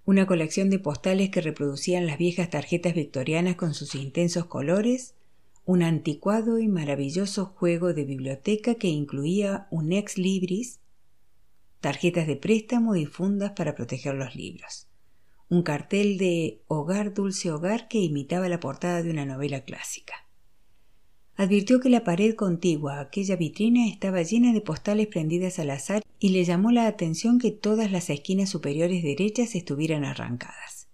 una 0.06 0.28
colección 0.28 0.70
de 0.70 0.78
postales 0.78 1.32
que 1.32 1.42
reproducían 1.42 2.06
las 2.06 2.20
viejas 2.20 2.52
tarjetas 2.52 2.94
victorianas 2.94 3.56
con 3.56 3.74
sus 3.74 3.96
intensos 3.96 4.46
colores, 4.46 5.16
un 5.66 5.82
anticuado 5.82 6.60
y 6.60 6.68
maravilloso 6.68 7.48
juego 7.48 7.96
de 7.96 8.06
biblioteca 8.06 8.76
que 8.76 8.90
incluía 8.90 9.66
un 9.72 9.92
ex 9.92 10.20
libris, 10.20 10.82
tarjetas 11.80 12.28
de 12.28 12.36
préstamo 12.36 12.96
y 12.96 13.08
fundas 13.08 13.54
para 13.54 13.74
proteger 13.74 14.14
los 14.14 14.36
libros 14.36 14.88
un 15.50 15.64
cartel 15.64 16.18
de 16.18 16.62
Hogar 16.68 17.14
Dulce 17.14 17.52
Hogar 17.52 17.88
que 17.88 18.00
imitaba 18.00 18.50
la 18.50 18.60
portada 18.60 19.04
de 19.04 19.12
una 19.12 19.26
novela 19.26 19.62
clásica. 19.62 20.14
Advirtió 21.36 21.80
que 21.80 21.90
la 21.90 22.04
pared 22.04 22.36
contigua 22.36 22.98
a 22.98 23.02
aquella 23.02 23.36
vitrina 23.36 23.88
estaba 23.88 24.22
llena 24.22 24.54
de 24.54 24.62
postales 24.62 25.08
prendidas 25.08 25.58
al 25.58 25.72
azar 25.72 26.04
y 26.20 26.30
le 26.30 26.44
llamó 26.46 26.72
la 26.72 26.88
atención 26.88 27.40
que 27.40 27.52
todas 27.52 27.92
las 27.92 28.10
esquinas 28.10 28.50
superiores 28.50 29.04
derechas 29.04 29.56
estuvieran 29.56 30.06
arrancadas. 30.06 30.88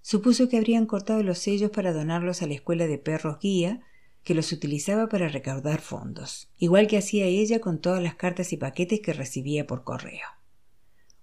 Supuso 0.00 0.48
que 0.48 0.56
habrían 0.56 0.86
cortado 0.86 1.22
los 1.22 1.38
sellos 1.38 1.70
para 1.70 1.92
donarlos 1.92 2.42
a 2.42 2.46
la 2.46 2.54
escuela 2.54 2.86
de 2.86 2.98
perros 2.98 3.38
guía, 3.40 3.82
que 4.22 4.34
los 4.34 4.52
utilizaba 4.52 5.08
para 5.08 5.28
recaudar 5.28 5.80
fondos, 5.80 6.48
igual 6.58 6.86
que 6.86 6.98
hacía 6.98 7.26
ella 7.26 7.60
con 7.60 7.80
todas 7.80 8.02
las 8.02 8.14
cartas 8.14 8.52
y 8.52 8.56
paquetes 8.56 9.00
que 9.00 9.12
recibía 9.12 9.66
por 9.66 9.82
correo. 9.82 10.26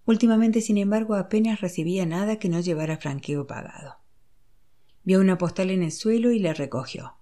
Últimamente, 0.10 0.62
sin 0.62 0.80
embargo, 0.80 1.14
apenas 1.14 1.62
recibía 1.62 2.04
nada 2.04 2.40
que 2.40 2.50
no 2.50 2.62
llevara 2.62 2.98
franqueo 2.98 3.46
pagado. 3.46 3.98
Vio 5.04 5.20
una 5.20 5.38
postal 5.38 5.70
en 5.70 5.84
el 5.84 5.92
suelo 5.92 6.32
y 6.32 6.40
la 6.40 6.52
recogió. 6.52 7.18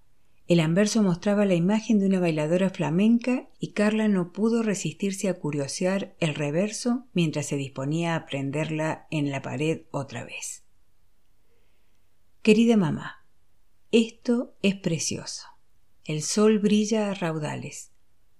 El 0.46 0.58
anverso 0.58 1.02
mostraba 1.02 1.44
la 1.44 1.54
imagen 1.54 1.98
de 1.98 2.06
una 2.06 2.18
bailadora 2.18 2.70
flamenca 2.70 3.50
y 3.58 3.72
Carla 3.72 4.08
no 4.08 4.32
pudo 4.32 4.62
resistirse 4.62 5.28
a 5.28 5.34
curiosear 5.34 6.16
el 6.18 6.34
reverso 6.34 7.04
mientras 7.12 7.44
se 7.44 7.56
disponía 7.56 8.16
a 8.16 8.24
prenderla 8.24 9.06
en 9.10 9.30
la 9.30 9.42
pared 9.42 9.82
otra 9.90 10.24
vez. 10.24 10.64
Querida 12.40 12.78
mamá, 12.78 13.26
esto 13.92 14.56
es 14.62 14.76
precioso. 14.76 15.46
El 16.06 16.22
sol 16.22 16.58
brilla 16.58 17.10
a 17.10 17.14
raudales. 17.14 17.92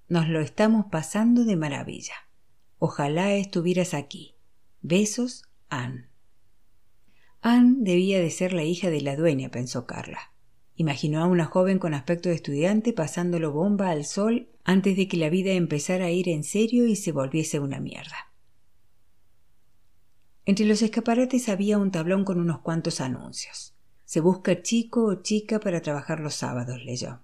Nos 0.08 0.26
lo 0.26 0.40
estamos 0.40 0.86
pasando 0.90 1.44
de 1.44 1.56
maravilla. 1.56 2.14
Ojalá 2.78 3.34
estuvieras 3.34 3.92
aquí. 3.92 4.37
Besos, 4.80 5.42
Anne. 5.68 6.08
Anne 7.40 7.78
debía 7.80 8.20
de 8.20 8.30
ser 8.30 8.52
la 8.52 8.62
hija 8.62 8.90
de 8.90 9.00
la 9.00 9.16
dueña, 9.16 9.50
pensó 9.50 9.86
Carla. 9.86 10.32
Imaginó 10.76 11.20
a 11.20 11.26
una 11.26 11.46
joven 11.46 11.80
con 11.80 11.94
aspecto 11.94 12.28
de 12.28 12.36
estudiante 12.36 12.92
pasándolo 12.92 13.50
bomba 13.50 13.90
al 13.90 14.04
sol 14.04 14.48
antes 14.62 14.96
de 14.96 15.08
que 15.08 15.16
la 15.16 15.30
vida 15.30 15.50
empezara 15.50 16.06
a 16.06 16.10
ir 16.10 16.28
en 16.28 16.44
serio 16.44 16.86
y 16.86 16.94
se 16.94 17.10
volviese 17.10 17.58
una 17.58 17.80
mierda. 17.80 18.32
Entre 20.44 20.64
los 20.64 20.80
escaparates 20.80 21.48
había 21.48 21.78
un 21.78 21.90
tablón 21.90 22.24
con 22.24 22.38
unos 22.38 22.60
cuantos 22.60 23.00
anuncios. 23.00 23.74
Se 24.04 24.20
busca 24.20 24.62
chico 24.62 25.04
o 25.04 25.16
chica 25.16 25.58
para 25.58 25.82
trabajar 25.82 26.20
los 26.20 26.34
sábados, 26.34 26.84
leyó. 26.84 27.20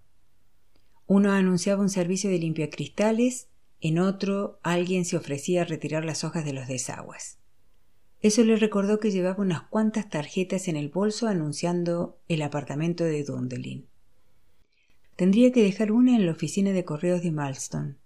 Uno 1.06 1.30
anunciaba 1.32 1.80
un 1.80 1.88
servicio 1.88 2.28
de 2.30 2.38
limpiacristales, 2.38 3.48
en 3.80 4.00
otro 4.00 4.58
alguien 4.62 5.04
se 5.04 5.16
ofrecía 5.16 5.62
a 5.62 5.66
retirar 5.66 6.04
las 6.04 6.24
hojas 6.24 6.44
de 6.44 6.52
los 6.52 6.66
desagües. 6.66 7.38
Eso 8.24 8.42
le 8.42 8.56
recordó 8.56 9.00
que 9.00 9.10
llevaba 9.10 9.42
unas 9.42 9.64
cuantas 9.64 10.08
tarjetas 10.08 10.68
en 10.68 10.76
el 10.76 10.88
bolso 10.88 11.28
anunciando 11.28 12.18
el 12.26 12.40
apartamento 12.40 13.04
de 13.04 13.22
Dundelin. 13.22 13.86
Tendría 15.14 15.52
que 15.52 15.62
dejar 15.62 15.92
una 15.92 16.16
en 16.16 16.24
la 16.24 16.32
oficina 16.32 16.72
de 16.72 16.86
correos 16.86 17.22
de 17.22 17.32
Malston 17.32 17.98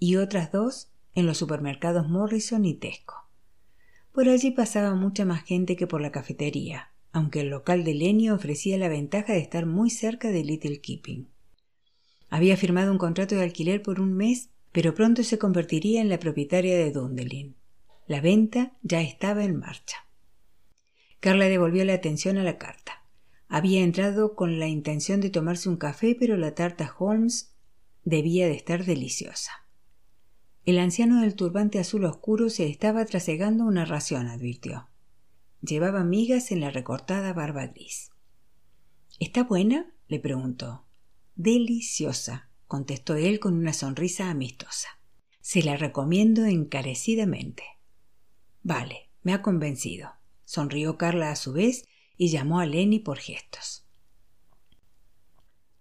y 0.00 0.16
otras 0.16 0.50
dos 0.50 0.90
en 1.14 1.24
los 1.24 1.38
supermercados 1.38 2.08
Morrison 2.08 2.64
y 2.64 2.74
Tesco. 2.74 3.28
Por 4.12 4.28
allí 4.28 4.50
pasaba 4.50 4.96
mucha 4.96 5.24
más 5.24 5.44
gente 5.44 5.76
que 5.76 5.86
por 5.86 6.00
la 6.00 6.10
cafetería, 6.10 6.90
aunque 7.12 7.42
el 7.42 7.50
local 7.50 7.84
de 7.84 7.94
Lenny 7.94 8.28
ofrecía 8.28 8.76
la 8.76 8.88
ventaja 8.88 9.34
de 9.34 9.38
estar 9.38 9.66
muy 9.66 9.88
cerca 9.88 10.32
de 10.32 10.42
Little 10.42 10.80
Keeping. 10.80 11.28
Había 12.28 12.56
firmado 12.56 12.90
un 12.90 12.98
contrato 12.98 13.36
de 13.36 13.44
alquiler 13.44 13.82
por 13.82 14.00
un 14.00 14.14
mes, 14.14 14.50
pero 14.72 14.96
pronto 14.96 15.22
se 15.22 15.38
convertiría 15.38 16.00
en 16.00 16.08
la 16.08 16.18
propietaria 16.18 16.76
de 16.76 16.90
Dundelin. 16.90 17.59
La 18.06 18.20
venta 18.20 18.76
ya 18.82 19.00
estaba 19.02 19.44
en 19.44 19.56
marcha. 19.56 20.06
Carla 21.20 21.46
devolvió 21.46 21.84
la 21.84 21.94
atención 21.94 22.38
a 22.38 22.42
la 22.42 22.58
carta. 22.58 23.04
Había 23.48 23.82
entrado 23.82 24.34
con 24.34 24.58
la 24.58 24.68
intención 24.68 25.20
de 25.20 25.30
tomarse 25.30 25.68
un 25.68 25.76
café, 25.76 26.16
pero 26.18 26.36
la 26.36 26.54
tarta 26.54 26.94
Holmes 26.98 27.54
debía 28.04 28.46
de 28.46 28.54
estar 28.54 28.84
deliciosa. 28.84 29.52
El 30.64 30.78
anciano 30.78 31.20
del 31.20 31.34
turbante 31.34 31.78
azul 31.78 32.04
oscuro 32.04 32.48
se 32.48 32.68
estaba 32.68 33.04
trasegando 33.04 33.64
una 33.64 33.84
ración, 33.84 34.28
advirtió. 34.28 34.88
Llevaba 35.62 36.04
migas 36.04 36.52
en 36.52 36.60
la 36.60 36.70
recortada 36.70 37.32
barba 37.32 37.66
gris. 37.66 38.12
¿Está 39.18 39.44
buena? 39.44 39.92
le 40.08 40.20
preguntó. 40.20 40.86
Deliciosa, 41.34 42.50
contestó 42.66 43.16
él 43.16 43.40
con 43.40 43.54
una 43.54 43.72
sonrisa 43.72 44.30
amistosa. 44.30 44.88
Se 45.40 45.62
la 45.62 45.76
recomiendo 45.76 46.44
encarecidamente. 46.44 47.64
Vale, 48.62 49.10
me 49.22 49.32
ha 49.32 49.42
convencido. 49.42 50.12
Sonrió 50.44 50.98
Carla 50.98 51.30
a 51.30 51.36
su 51.36 51.52
vez 51.52 51.88
y 52.16 52.28
llamó 52.28 52.60
a 52.60 52.66
Lenny 52.66 52.98
por 52.98 53.18
gestos. 53.18 53.86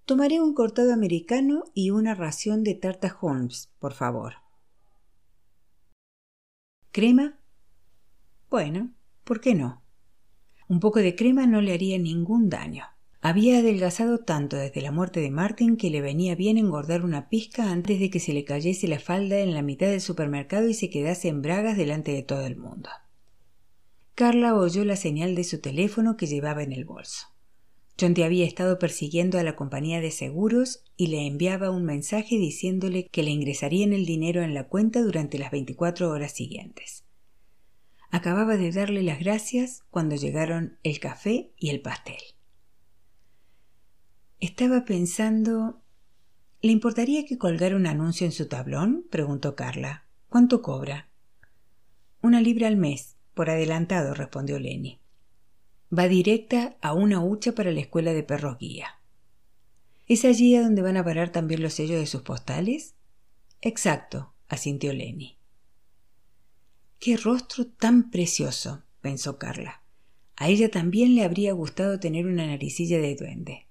Tomaré 0.06 0.42
un 0.42 0.54
cortado 0.54 0.94
americano 0.94 1.66
y 1.74 1.92
una 1.92 2.16
ración 2.16 2.64
de 2.64 2.76
tarta 2.76 3.16
Holmes, 3.22 3.72
por 3.80 3.94
favor. 3.94 4.36
¿Crema? 6.92 7.40
Bueno, 8.50 8.92
¿por 9.24 9.42
qué 9.42 9.54
no? 9.54 9.84
Un 10.68 10.80
poco 10.80 11.00
de 11.00 11.16
crema 11.16 11.46
no 11.46 11.62
le 11.62 11.74
haría 11.74 12.00
ningún 12.00 12.50
daño. 12.50 12.86
Había 13.22 13.60
adelgazado 13.60 14.20
tanto 14.20 14.56
desde 14.56 14.82
la 14.82 14.94
muerte 14.94 15.20
de 15.20 15.30
Martin 15.30 15.76
que 15.76 15.90
le 15.90 16.00
venía 16.00 16.36
bien 16.36 16.58
engordar 16.58 17.04
una 17.04 17.28
pizca 17.28 17.70
antes 17.70 18.00
de 18.00 18.10
que 18.10 18.22
se 18.22 18.32
le 18.32 18.46
cayese 18.46 18.88
la 18.88 19.00
falda 19.00 19.40
en 19.40 19.54
la 19.54 19.62
mitad 19.62 19.88
del 19.88 20.00
supermercado 20.00 20.70
y 20.70 20.74
se 20.74 20.90
quedase 20.90 21.28
en 21.28 21.42
bragas 21.42 21.76
delante 21.76 22.14
de 22.14 22.24
todo 22.24 22.46
el 22.46 22.56
mundo. 22.56 22.90
Carla 24.16 24.56
oyó 24.56 24.86
la 24.86 24.96
señal 24.96 25.36
de 25.36 25.44
su 25.44 25.60
teléfono 25.60 26.16
que 26.16 26.28
llevaba 26.28 26.64
en 26.64 26.72
el 26.72 26.86
bolso. 26.86 27.28
John 28.00 28.14
te 28.14 28.24
había 28.24 28.46
estado 28.46 28.80
persiguiendo 28.80 29.38
a 29.38 29.44
la 29.44 29.58
compañía 29.58 30.00
de 30.00 30.12
seguros 30.12 30.86
y 30.96 31.08
le 31.08 31.28
enviaba 31.28 31.72
un 31.72 31.84
mensaje 31.84 32.38
diciéndole 32.38 33.08
que 33.10 33.24
le 33.24 33.32
ingresarían 33.32 33.92
el 33.92 34.06
dinero 34.06 34.44
en 34.44 34.54
la 34.54 34.70
cuenta 34.70 35.02
durante 35.02 35.38
las 35.38 35.52
veinticuatro 35.52 36.10
horas 36.10 36.32
siguientes. 36.32 37.04
Acababa 38.12 38.56
de 38.56 38.72
darle 38.72 39.04
las 39.04 39.20
gracias 39.20 39.84
cuando 39.90 40.16
llegaron 40.16 40.80
el 40.84 41.02
café 41.02 41.52
y 41.58 41.70
el 41.70 41.82
pastel. 41.82 42.22
Estaba 44.40 44.86
pensando. 44.86 45.82
¿Le 46.62 46.72
importaría 46.72 47.26
que 47.26 47.38
colgara 47.38 47.76
un 47.76 47.88
anuncio 47.88 48.26
en 48.26 48.32
su 48.32 48.48
tablón? 48.48 49.06
preguntó 49.10 49.56
Carla. 49.56 50.06
¿Cuánto 50.30 50.62
cobra? 50.62 51.10
Una 52.22 52.40
libra 52.40 52.68
al 52.68 52.78
mes, 52.78 53.18
por 53.34 53.50
adelantado, 53.50 54.14
respondió 54.14 54.58
Lenny. 54.58 55.02
Va 55.98 56.08
directa 56.08 56.78
a 56.82 56.94
una 56.94 57.22
hucha 57.22 57.54
para 57.54 57.72
la 57.72 57.82
escuela 57.82 58.14
de 58.14 58.24
perros 58.24 58.58
guía. 58.60 59.02
¿Es 60.08 60.24
allí 60.24 60.56
a 60.56 60.62
donde 60.62 60.84
van 60.84 60.96
a 60.96 61.04
parar 61.04 61.32
también 61.32 61.62
los 61.62 61.74
sellos 61.74 62.00
de 62.00 62.08
sus 62.08 62.22
postales? 62.22 62.96
Exacto, 63.60 64.34
asintió 64.48 64.94
Lenny. 64.94 65.38
Qué 67.00 67.18
rostro 67.18 67.68
tan 67.68 68.10
precioso, 68.10 68.84
pensó 69.02 69.38
Carla. 69.38 69.84
A 70.38 70.48
ella 70.48 70.72
también 70.72 71.16
le 71.16 71.24
habría 71.24 71.52
gustado 71.52 72.00
tener 72.00 72.26
una 72.26 72.48
naricilla 72.48 73.00
de 73.00 73.16
duende. 73.16 73.69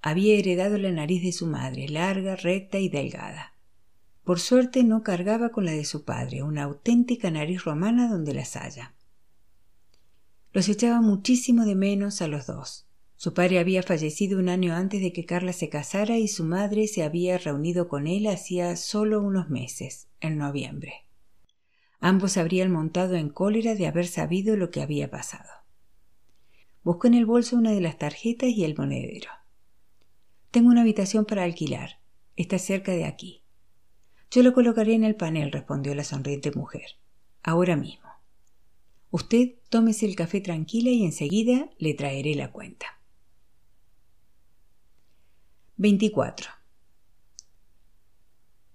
Había 0.00 0.38
heredado 0.38 0.78
la 0.78 0.92
nariz 0.92 1.22
de 1.22 1.32
su 1.32 1.46
madre, 1.46 1.88
larga, 1.88 2.36
recta 2.36 2.78
y 2.78 2.88
delgada. 2.88 3.54
Por 4.24 4.40
suerte 4.40 4.84
no 4.84 5.02
cargaba 5.02 5.50
con 5.50 5.64
la 5.64 5.72
de 5.72 5.84
su 5.84 6.04
padre, 6.04 6.42
una 6.42 6.64
auténtica 6.64 7.30
nariz 7.30 7.64
romana 7.64 8.08
donde 8.08 8.34
las 8.34 8.56
haya. 8.56 8.94
Los 10.52 10.68
echaba 10.68 11.00
muchísimo 11.00 11.64
de 11.64 11.74
menos 11.74 12.22
a 12.22 12.28
los 12.28 12.46
dos. 12.46 12.86
Su 13.16 13.34
padre 13.34 13.58
había 13.58 13.82
fallecido 13.82 14.38
un 14.38 14.48
año 14.48 14.74
antes 14.74 15.00
de 15.00 15.12
que 15.12 15.24
Carla 15.24 15.52
se 15.52 15.68
casara 15.68 16.18
y 16.18 16.28
su 16.28 16.44
madre 16.44 16.86
se 16.86 17.02
había 17.02 17.36
reunido 17.36 17.88
con 17.88 18.06
él 18.06 18.28
hacía 18.28 18.76
solo 18.76 19.20
unos 19.20 19.50
meses, 19.50 20.08
en 20.20 20.38
noviembre. 20.38 21.08
Ambos 22.00 22.36
habrían 22.36 22.70
montado 22.70 23.16
en 23.16 23.28
cólera 23.28 23.74
de 23.74 23.88
haber 23.88 24.06
sabido 24.06 24.56
lo 24.56 24.70
que 24.70 24.82
había 24.82 25.10
pasado. 25.10 25.50
Buscó 26.84 27.08
en 27.08 27.14
el 27.14 27.26
bolso 27.26 27.56
una 27.56 27.72
de 27.72 27.80
las 27.80 27.98
tarjetas 27.98 28.50
y 28.50 28.64
el 28.64 28.76
monedero. 28.76 29.30
Tengo 30.50 30.70
una 30.70 30.80
habitación 30.80 31.24
para 31.24 31.44
alquilar. 31.44 32.00
Está 32.36 32.58
cerca 32.58 32.92
de 32.92 33.04
aquí. 33.04 33.42
Yo 34.30 34.42
lo 34.42 34.52
colocaré 34.52 34.94
en 34.94 35.04
el 35.04 35.16
panel, 35.16 35.52
respondió 35.52 35.94
la 35.94 36.04
sonriente 36.04 36.52
mujer. 36.52 36.98
Ahora 37.42 37.76
mismo. 37.76 38.08
Usted 39.10 39.54
tómese 39.70 40.06
el 40.06 40.16
café 40.16 40.40
tranquila 40.40 40.90
y 40.90 41.04
enseguida 41.04 41.70
le 41.78 41.94
traeré 41.94 42.34
la 42.34 42.52
cuenta. 42.52 42.86
24. 45.76 46.50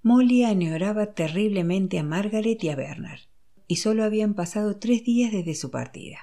Molly 0.01 0.43
añoraba 0.43 1.13
terriblemente 1.13 1.99
a 1.99 2.03
Margaret 2.03 2.63
y 2.63 2.69
a 2.69 2.75
Bernard, 2.75 3.19
y 3.67 3.77
solo 3.77 4.03
habían 4.03 4.33
pasado 4.33 4.77
tres 4.77 5.03
días 5.03 5.31
desde 5.31 5.55
su 5.55 5.71
partida. 5.71 6.19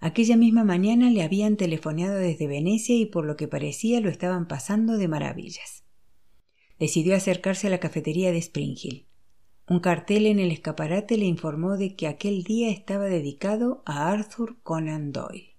Aquella 0.00 0.36
misma 0.36 0.62
mañana 0.62 1.10
le 1.10 1.22
habían 1.22 1.56
telefoneado 1.56 2.18
desde 2.18 2.46
Venecia 2.46 2.94
y 2.94 3.06
por 3.06 3.26
lo 3.26 3.36
que 3.36 3.48
parecía 3.48 4.00
lo 4.00 4.08
estaban 4.08 4.46
pasando 4.46 4.96
de 4.96 5.08
maravillas. 5.08 5.84
Decidió 6.78 7.16
acercarse 7.16 7.66
a 7.66 7.70
la 7.70 7.80
cafetería 7.80 8.30
de 8.30 8.38
Spring 8.38 8.76
Hill. 8.80 9.06
Un 9.68 9.80
cartel 9.80 10.26
en 10.26 10.38
el 10.38 10.52
escaparate 10.52 11.18
le 11.18 11.26
informó 11.26 11.76
de 11.76 11.96
que 11.96 12.06
aquel 12.06 12.44
día 12.44 12.70
estaba 12.70 13.06
dedicado 13.06 13.82
a 13.86 14.08
Arthur 14.08 14.58
Conan 14.62 15.10
Doyle. 15.10 15.56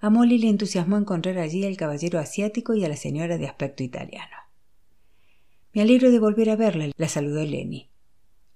A 0.00 0.08
Molly 0.08 0.38
le 0.38 0.48
entusiasmó 0.48 0.96
encontrar 0.96 1.38
allí 1.38 1.64
al 1.64 1.76
caballero 1.76 2.18
asiático 2.18 2.74
y 2.74 2.84
a 2.84 2.88
la 2.88 2.96
señora 2.96 3.36
de 3.36 3.46
aspecto 3.46 3.82
italiano. 3.82 4.36
Me 5.74 5.82
alegro 5.82 6.10
de 6.10 6.18
volver 6.18 6.48
a 6.48 6.56
verla, 6.56 6.90
la 6.96 7.08
saludó 7.08 7.44
Lenny. 7.44 7.90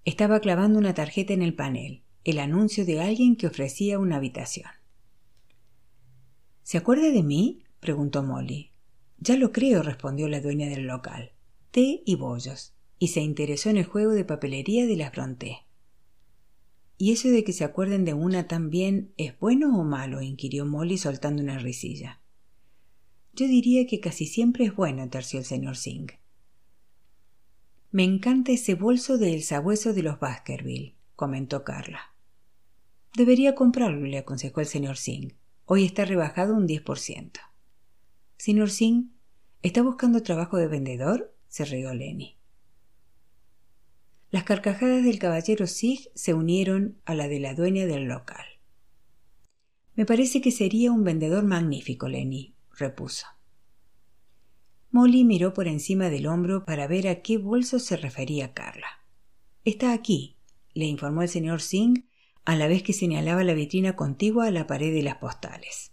Estaba 0.04 0.40
clavando 0.40 0.78
una 0.78 0.94
tarjeta 0.94 1.34
en 1.34 1.42
el 1.42 1.54
panel 1.54 2.05
el 2.26 2.40
anuncio 2.40 2.84
de 2.84 3.00
alguien 3.00 3.36
que 3.36 3.46
ofrecía 3.46 4.00
una 4.00 4.16
habitación. 4.16 4.68
¿Se 6.64 6.76
acuerda 6.76 7.12
de 7.12 7.22
mí? 7.22 7.62
preguntó 7.78 8.24
Molly. 8.24 8.72
Ya 9.20 9.36
lo 9.36 9.52
creo, 9.52 9.84
respondió 9.84 10.28
la 10.28 10.40
dueña 10.40 10.68
del 10.68 10.88
local. 10.88 11.30
Té 11.70 12.02
y 12.04 12.16
bollos, 12.16 12.74
y 12.98 13.08
se 13.08 13.20
interesó 13.20 13.70
en 13.70 13.76
el 13.76 13.84
juego 13.84 14.10
de 14.10 14.24
papelería 14.24 14.86
de 14.86 14.96
la 14.96 15.12
Fronté. 15.12 15.68
¿Y 16.98 17.12
eso 17.12 17.28
de 17.28 17.44
que 17.44 17.52
se 17.52 17.62
acuerden 17.62 18.04
de 18.04 18.14
una 18.14 18.48
tan 18.48 18.70
bien 18.70 19.12
es 19.16 19.38
bueno 19.38 19.78
o 19.78 19.84
malo? 19.84 20.20
inquirió 20.20 20.66
Molly 20.66 20.98
soltando 20.98 21.44
una 21.44 21.60
risilla. 21.60 22.20
Yo 23.34 23.46
diría 23.46 23.86
que 23.86 24.00
casi 24.00 24.26
siempre 24.26 24.64
es 24.64 24.74
bueno, 24.74 25.08
terció 25.08 25.38
el 25.38 25.44
señor 25.44 25.76
Singh. 25.76 26.18
Me 27.92 28.02
encanta 28.02 28.50
ese 28.50 28.74
bolso 28.74 29.16
del 29.16 29.44
sabueso 29.44 29.94
de 29.94 30.02
los 30.02 30.18
Baskerville, 30.18 30.96
comentó 31.14 31.62
Carla. 31.62 32.15
Debería 33.16 33.54
comprarlo, 33.54 34.06
le 34.06 34.18
aconsejó 34.18 34.60
el 34.60 34.66
señor 34.66 34.98
Singh. 34.98 35.32
Hoy 35.64 35.86
está 35.86 36.04
rebajado 36.04 36.54
un 36.54 36.68
10%. 36.68 37.40
Señor 38.36 38.68
Singh, 38.68 39.10
¿está 39.62 39.80
buscando 39.80 40.22
trabajo 40.22 40.58
de 40.58 40.68
vendedor? 40.68 41.34
se 41.48 41.64
rió 41.64 41.94
Lenny. 41.94 42.36
Las 44.30 44.44
carcajadas 44.44 45.02
del 45.02 45.18
caballero 45.18 45.66
Sig 45.66 46.10
se 46.14 46.34
unieron 46.34 46.98
a 47.06 47.14
la 47.14 47.26
de 47.26 47.40
la 47.40 47.54
dueña 47.54 47.86
del 47.86 48.04
local. 48.04 48.44
Me 49.94 50.04
parece 50.04 50.42
que 50.42 50.50
sería 50.50 50.92
un 50.92 51.02
vendedor 51.02 51.42
magnífico, 51.42 52.10
Lenny, 52.10 52.54
repuso. 52.76 53.28
Molly 54.90 55.24
miró 55.24 55.54
por 55.54 55.68
encima 55.68 56.10
del 56.10 56.26
hombro 56.26 56.66
para 56.66 56.86
ver 56.86 57.08
a 57.08 57.22
qué 57.22 57.38
bolso 57.38 57.78
se 57.78 57.96
refería 57.96 58.52
Carla. 58.52 59.06
Está 59.64 59.94
aquí, 59.94 60.36
le 60.74 60.84
informó 60.84 61.22
el 61.22 61.30
señor 61.30 61.62
Singh 61.62 62.05
a 62.46 62.56
la 62.56 62.68
vez 62.68 62.82
que 62.82 62.92
señalaba 62.92 63.44
la 63.44 63.54
vitrina 63.54 63.96
contigua 63.96 64.46
a 64.46 64.50
la 64.50 64.66
pared 64.66 64.94
de 64.94 65.02
las 65.02 65.16
postales. 65.16 65.92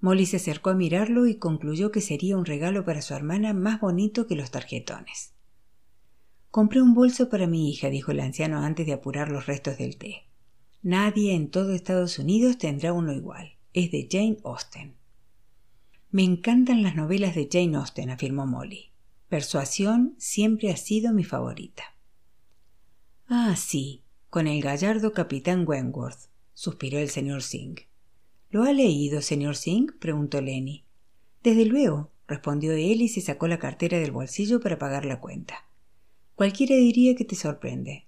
Molly 0.00 0.26
se 0.26 0.36
acercó 0.36 0.70
a 0.70 0.74
mirarlo 0.74 1.26
y 1.26 1.36
concluyó 1.36 1.92
que 1.92 2.00
sería 2.00 2.36
un 2.36 2.44
regalo 2.44 2.84
para 2.84 3.00
su 3.00 3.14
hermana 3.14 3.54
más 3.54 3.80
bonito 3.80 4.26
que 4.26 4.34
los 4.34 4.50
tarjetones. 4.50 5.34
Compré 6.50 6.82
un 6.82 6.94
bolso 6.94 7.28
para 7.30 7.46
mi 7.46 7.70
hija, 7.70 7.90
dijo 7.90 8.10
el 8.10 8.20
anciano 8.20 8.58
antes 8.58 8.86
de 8.86 8.92
apurar 8.92 9.30
los 9.30 9.46
restos 9.46 9.78
del 9.78 9.96
té. 9.96 10.24
Nadie 10.82 11.34
en 11.34 11.50
todo 11.50 11.72
Estados 11.72 12.18
Unidos 12.18 12.58
tendrá 12.58 12.92
uno 12.92 13.12
igual. 13.12 13.52
Es 13.72 13.90
de 13.90 14.08
Jane 14.10 14.38
Austen. 14.44 14.96
Me 16.10 16.24
encantan 16.24 16.82
las 16.82 16.96
novelas 16.96 17.34
de 17.34 17.48
Jane 17.50 17.76
Austen, 17.76 18.10
afirmó 18.10 18.46
Molly. 18.46 18.92
Persuasión 19.28 20.14
siempre 20.18 20.70
ha 20.70 20.76
sido 20.76 21.12
mi 21.12 21.24
favorita. 21.24 21.82
Ah, 23.28 23.54
sí, 23.56 24.05
con 24.36 24.48
el 24.48 24.60
gallardo 24.60 25.14
capitán 25.14 25.64
Wentworth, 25.66 26.28
suspiró 26.52 26.98
el 26.98 27.08
señor 27.08 27.42
Singh. 27.42 27.86
¿Lo 28.50 28.64
ha 28.64 28.72
leído, 28.74 29.22
señor 29.22 29.56
Singh? 29.56 29.98
preguntó 29.98 30.42
Lenny. 30.42 30.84
Desde 31.42 31.64
luego, 31.64 32.10
respondió 32.28 32.72
él 32.72 33.00
y 33.00 33.08
se 33.08 33.22
sacó 33.22 33.48
la 33.48 33.58
cartera 33.58 33.98
del 33.98 34.10
bolsillo 34.10 34.60
para 34.60 34.78
pagar 34.78 35.06
la 35.06 35.20
cuenta. 35.20 35.64
Cualquiera 36.34 36.76
diría 36.76 37.14
que 37.14 37.24
te 37.24 37.34
sorprende. 37.34 38.04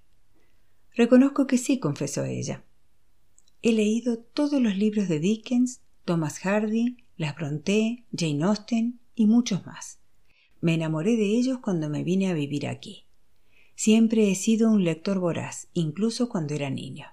Reconozco 0.95 1.47
que 1.47 1.57
sí, 1.57 1.81
confesó 1.81 2.27
ella. 2.27 2.63
He 3.63 3.73
leído 3.73 4.19
todos 4.19 4.61
los 4.61 4.77
libros 4.77 5.09
de 5.09 5.21
Dickens, 5.21 5.81
Thomas 6.05 6.41
Hardy, 6.41 6.99
las 7.17 7.37
Brontë, 7.37 8.05
Jane 8.15 8.45
Austen 8.45 9.01
y 9.15 9.25
muchos 9.25 9.65
más. 9.65 9.99
Me 10.61 10.75
enamoré 10.75 11.17
de 11.17 11.25
ellos 11.25 11.61
cuando 11.63 11.89
me 11.89 12.05
vine 12.05 12.29
a 12.29 12.35
vivir 12.35 12.67
aquí. 12.67 13.08
Siempre 13.81 14.29
he 14.29 14.35
sido 14.35 14.73
un 14.73 14.83
lector 14.83 15.21
voraz, 15.21 15.69
incluso 15.73 16.29
cuando 16.29 16.53
era 16.53 16.69
niño. 16.69 17.07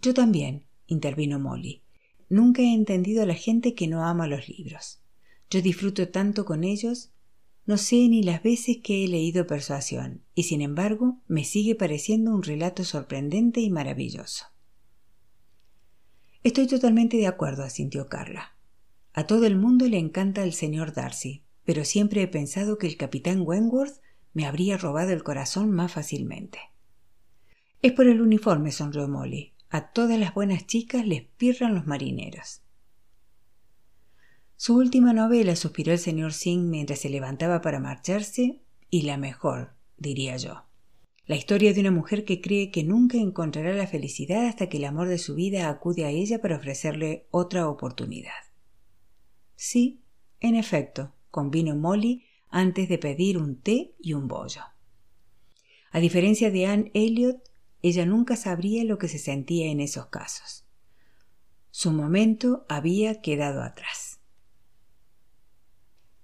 Yo 0.00 0.14
también, 0.14 0.64
intervino 0.86 1.38
Molly. 1.38 1.82
Nunca 2.30 2.62
he 2.62 2.72
entendido 2.72 3.22
a 3.22 3.26
la 3.26 3.34
gente 3.34 3.74
que 3.74 3.86
no 3.86 4.02
ama 4.02 4.26
los 4.26 4.48
libros. 4.48 5.02
Yo 5.50 5.60
disfruto 5.60 6.08
tanto 6.08 6.46
con 6.46 6.64
ellos, 6.64 7.10
no 7.66 7.76
sé 7.76 7.96
ni 8.08 8.22
las 8.22 8.42
veces 8.42 8.78
que 8.82 9.04
he 9.04 9.08
leído 9.08 9.46
Persuasión, 9.46 10.22
y 10.34 10.44
sin 10.44 10.62
embargo 10.62 11.18
me 11.28 11.44
sigue 11.44 11.74
pareciendo 11.74 12.34
un 12.34 12.42
relato 12.42 12.82
sorprendente 12.82 13.60
y 13.60 13.68
maravilloso. 13.68 14.46
Estoy 16.42 16.66
totalmente 16.66 17.18
de 17.18 17.26
acuerdo, 17.26 17.62
asintió 17.62 18.08
Carla. 18.08 18.56
A 19.12 19.26
todo 19.26 19.44
el 19.44 19.58
mundo 19.58 19.86
le 19.86 19.98
encanta 19.98 20.44
el 20.44 20.54
señor 20.54 20.94
Darcy, 20.94 21.42
pero 21.66 21.84
siempre 21.84 22.22
he 22.22 22.26
pensado 22.26 22.78
que 22.78 22.86
el 22.86 22.96
capitán 22.96 23.42
Wentworth 23.42 24.00
me 24.34 24.46
habría 24.46 24.78
robado 24.78 25.12
el 25.12 25.22
corazón 25.22 25.70
más 25.70 25.92
fácilmente. 25.92 26.58
Es 27.82 27.92
por 27.92 28.06
el 28.06 28.20
uniforme, 28.20 28.72
sonrió 28.72 29.08
Molly. 29.08 29.52
A 29.68 29.92
todas 29.92 30.18
las 30.18 30.34
buenas 30.34 30.66
chicas 30.66 31.06
les 31.06 31.22
pirran 31.22 31.74
los 31.74 31.86
marineros. 31.86 32.62
Su 34.56 34.76
última 34.76 35.12
novela, 35.12 35.56
suspiró 35.56 35.92
el 35.92 35.98
señor 35.98 36.32
Singh 36.32 36.68
mientras 36.68 37.00
se 37.00 37.08
levantaba 37.08 37.60
para 37.60 37.80
marcharse, 37.80 38.62
y 38.90 39.02
la 39.02 39.16
mejor, 39.16 39.74
diría 39.96 40.36
yo. 40.36 40.64
La 41.26 41.36
historia 41.36 41.72
de 41.72 41.80
una 41.80 41.90
mujer 41.90 42.24
que 42.24 42.40
cree 42.40 42.70
que 42.70 42.84
nunca 42.84 43.16
encontrará 43.16 43.72
la 43.72 43.86
felicidad 43.86 44.46
hasta 44.46 44.68
que 44.68 44.76
el 44.76 44.84
amor 44.84 45.08
de 45.08 45.18
su 45.18 45.34
vida 45.34 45.68
acude 45.68 46.04
a 46.04 46.10
ella 46.10 46.40
para 46.40 46.56
ofrecerle 46.56 47.26
otra 47.30 47.68
oportunidad. 47.68 48.30
Sí, 49.56 50.02
en 50.40 50.56
efecto, 50.56 51.14
convino 51.30 51.74
Molly 51.74 52.24
antes 52.52 52.88
de 52.88 52.98
pedir 52.98 53.38
un 53.38 53.60
té 53.60 53.96
y 53.98 54.12
un 54.12 54.28
bollo. 54.28 54.62
A 55.90 55.98
diferencia 55.98 56.50
de 56.50 56.66
Anne 56.66 56.90
Elliot, 56.94 57.42
ella 57.82 58.06
nunca 58.06 58.36
sabría 58.36 58.84
lo 58.84 58.98
que 58.98 59.08
se 59.08 59.18
sentía 59.18 59.66
en 59.70 59.80
esos 59.80 60.06
casos. 60.06 60.64
Su 61.70 61.90
momento 61.92 62.64
había 62.68 63.20
quedado 63.20 63.62
atrás. 63.62 64.20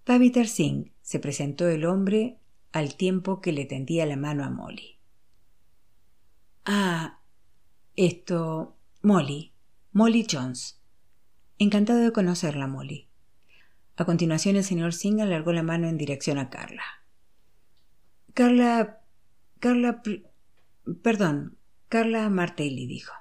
Paviter 0.05 0.47
Singh 0.47 0.93
se 1.03 1.19
presentó 1.19 1.69
el 1.69 1.85
hombre 1.85 2.39
al 2.73 2.95
tiempo 2.95 3.41
que 3.41 3.53
le 3.53 3.65
tendía 3.65 4.07
la 4.07 4.17
mano 4.17 4.45
a 4.45 4.51
Molly. 4.51 4.99
Ah, 6.65 7.21
esto. 7.97 8.77
Molly. 9.03 9.53
Molly 9.93 10.27
Jones. 10.31 10.81
Encantado 11.59 12.01
de 12.01 12.13
conocerla, 12.13 12.67
Molly. 12.67 13.08
A 13.99 14.05
continuación 14.05 14.55
el 14.55 14.63
señor 14.63 14.95
Singh 14.95 15.23
alargó 15.23 15.53
la 15.53 15.65
mano 15.65 15.89
en 15.89 15.99
dirección 15.99 16.39
a 16.39 16.51
Carla. 16.51 16.85
Carla. 18.33 19.01
Carla. 19.59 20.03
Perdón, 21.03 21.59
Carla 21.89 22.31
Martelli 22.31 22.87
dijo. 22.87 23.13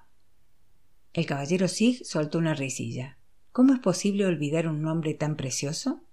El 1.14 1.26
caballero 1.26 1.68
Sig 1.68 2.06
soltó 2.06 2.38
una 2.38 2.54
risilla. 2.54 3.18
¿Cómo 3.52 3.74
es 3.74 3.80
posible 3.80 4.28
olvidar 4.28 4.68
un 4.68 4.84
nombre 4.84 5.16
tan 5.16 5.36
precioso? 5.36 6.04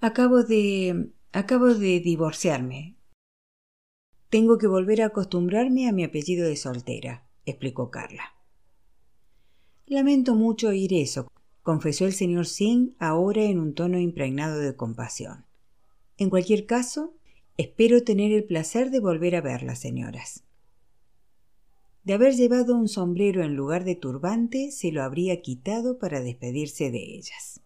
Acabo 0.00 0.44
de. 0.44 1.10
acabo 1.32 1.74
de 1.74 1.98
divorciarme. 1.98 2.94
Tengo 4.28 4.58
que 4.58 4.68
volver 4.68 5.02
a 5.02 5.06
acostumbrarme 5.06 5.88
a 5.88 5.92
mi 5.92 6.04
apellido 6.04 6.46
de 6.46 6.54
soltera, 6.54 7.26
explicó 7.46 7.90
Carla. 7.90 8.32
Lamento 9.86 10.36
mucho 10.36 10.68
oír 10.68 10.94
eso, 10.94 11.26
confesó 11.62 12.06
el 12.06 12.12
señor 12.12 12.46
Singh 12.46 12.94
ahora 12.98 13.42
en 13.42 13.58
un 13.58 13.74
tono 13.74 13.98
impregnado 13.98 14.58
de 14.58 14.76
compasión. 14.76 15.44
En 16.16 16.30
cualquier 16.30 16.66
caso, 16.66 17.14
espero 17.56 18.02
tener 18.02 18.32
el 18.32 18.44
placer 18.44 18.90
de 18.90 19.00
volver 19.00 19.36
a 19.36 19.40
verlas, 19.40 19.78
señoras. 19.78 20.44
De 22.02 22.14
haber 22.14 22.34
llevado 22.34 22.76
un 22.76 22.88
sombrero 22.88 23.42
en 23.42 23.54
lugar 23.54 23.84
de 23.84 23.94
turbante, 23.94 24.70
se 24.70 24.90
lo 24.90 25.02
habría 25.02 25.42
quitado 25.42 25.98
para 25.98 26.20
despedirse 26.20 26.90
de 26.90 27.16
ellas. 27.16 27.60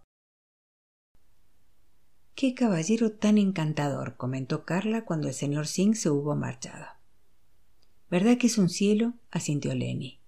Qué 2.34 2.52
caballero 2.54 3.12
tan 3.12 3.38
encantador, 3.38 4.16
comentó 4.16 4.64
Carla 4.64 5.04
cuando 5.04 5.28
el 5.28 5.34
señor 5.34 5.68
Singh 5.68 5.94
se 5.94 6.10
hubo 6.10 6.34
marchado. 6.34 6.86
¿Verdad 8.10 8.38
que 8.38 8.48
es 8.48 8.58
un 8.58 8.68
cielo? 8.68 9.14
asintió 9.30 9.72
Lenny. 9.72 10.20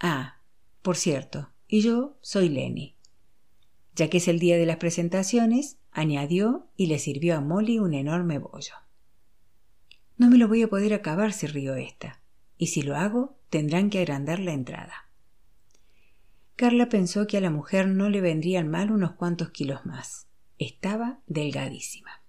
Ah, 0.00 0.40
por 0.80 0.96
cierto, 0.96 1.50
y 1.68 1.80
yo 1.80 2.16
soy 2.20 2.48
Lenny. 2.48 2.96
Ya 3.94 4.10
que 4.10 4.18
es 4.18 4.28
el 4.28 4.38
día 4.38 4.56
de 4.58 4.66
las 4.66 4.76
presentaciones, 4.76 5.78
añadió 5.90 6.68
y 6.76 6.86
le 6.86 6.98
sirvió 6.98 7.36
a 7.36 7.40
Molly 7.40 7.78
un 7.78 7.94
enorme 7.94 8.38
bollo. 8.38 8.74
No 10.18 10.30
me 10.30 10.38
lo 10.38 10.48
voy 10.48 10.62
a 10.62 10.68
poder 10.68 10.94
acabar, 10.94 11.32
se 11.32 11.46
rió 11.46 11.74
ésta, 11.74 12.20
y 12.58 12.68
si 12.68 12.82
lo 12.82 12.96
hago, 12.96 13.38
tendrán 13.50 13.90
que 13.90 13.98
agrandar 13.98 14.38
la 14.38 14.52
entrada. 14.52 15.10
Carla 16.56 16.88
pensó 16.88 17.26
que 17.26 17.36
a 17.36 17.40
la 17.42 17.50
mujer 17.50 17.86
no 17.88 18.08
le 18.08 18.22
vendrían 18.22 18.68
mal 18.68 18.90
unos 18.90 19.12
cuantos 19.12 19.50
kilos 19.50 19.84
más. 19.84 20.26
Estaba 20.58 21.20
delgadísima. 21.26 22.22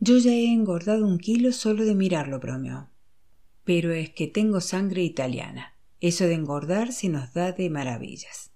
Yo 0.00 0.18
ya 0.18 0.32
he 0.32 0.52
engordado 0.52 1.06
un 1.06 1.18
kilo 1.18 1.52
solo 1.52 1.84
de 1.84 1.94
mirarlo, 1.94 2.40
bromeó. 2.40 2.90
Pero 3.62 3.92
es 3.92 4.10
que 4.10 4.26
tengo 4.26 4.60
sangre 4.60 5.02
italiana. 5.02 5.71
Eso 6.02 6.24
de 6.24 6.34
engordar 6.34 6.92
se 6.92 7.08
nos 7.08 7.32
da 7.32 7.52
de 7.52 7.70
maravillas. 7.70 8.50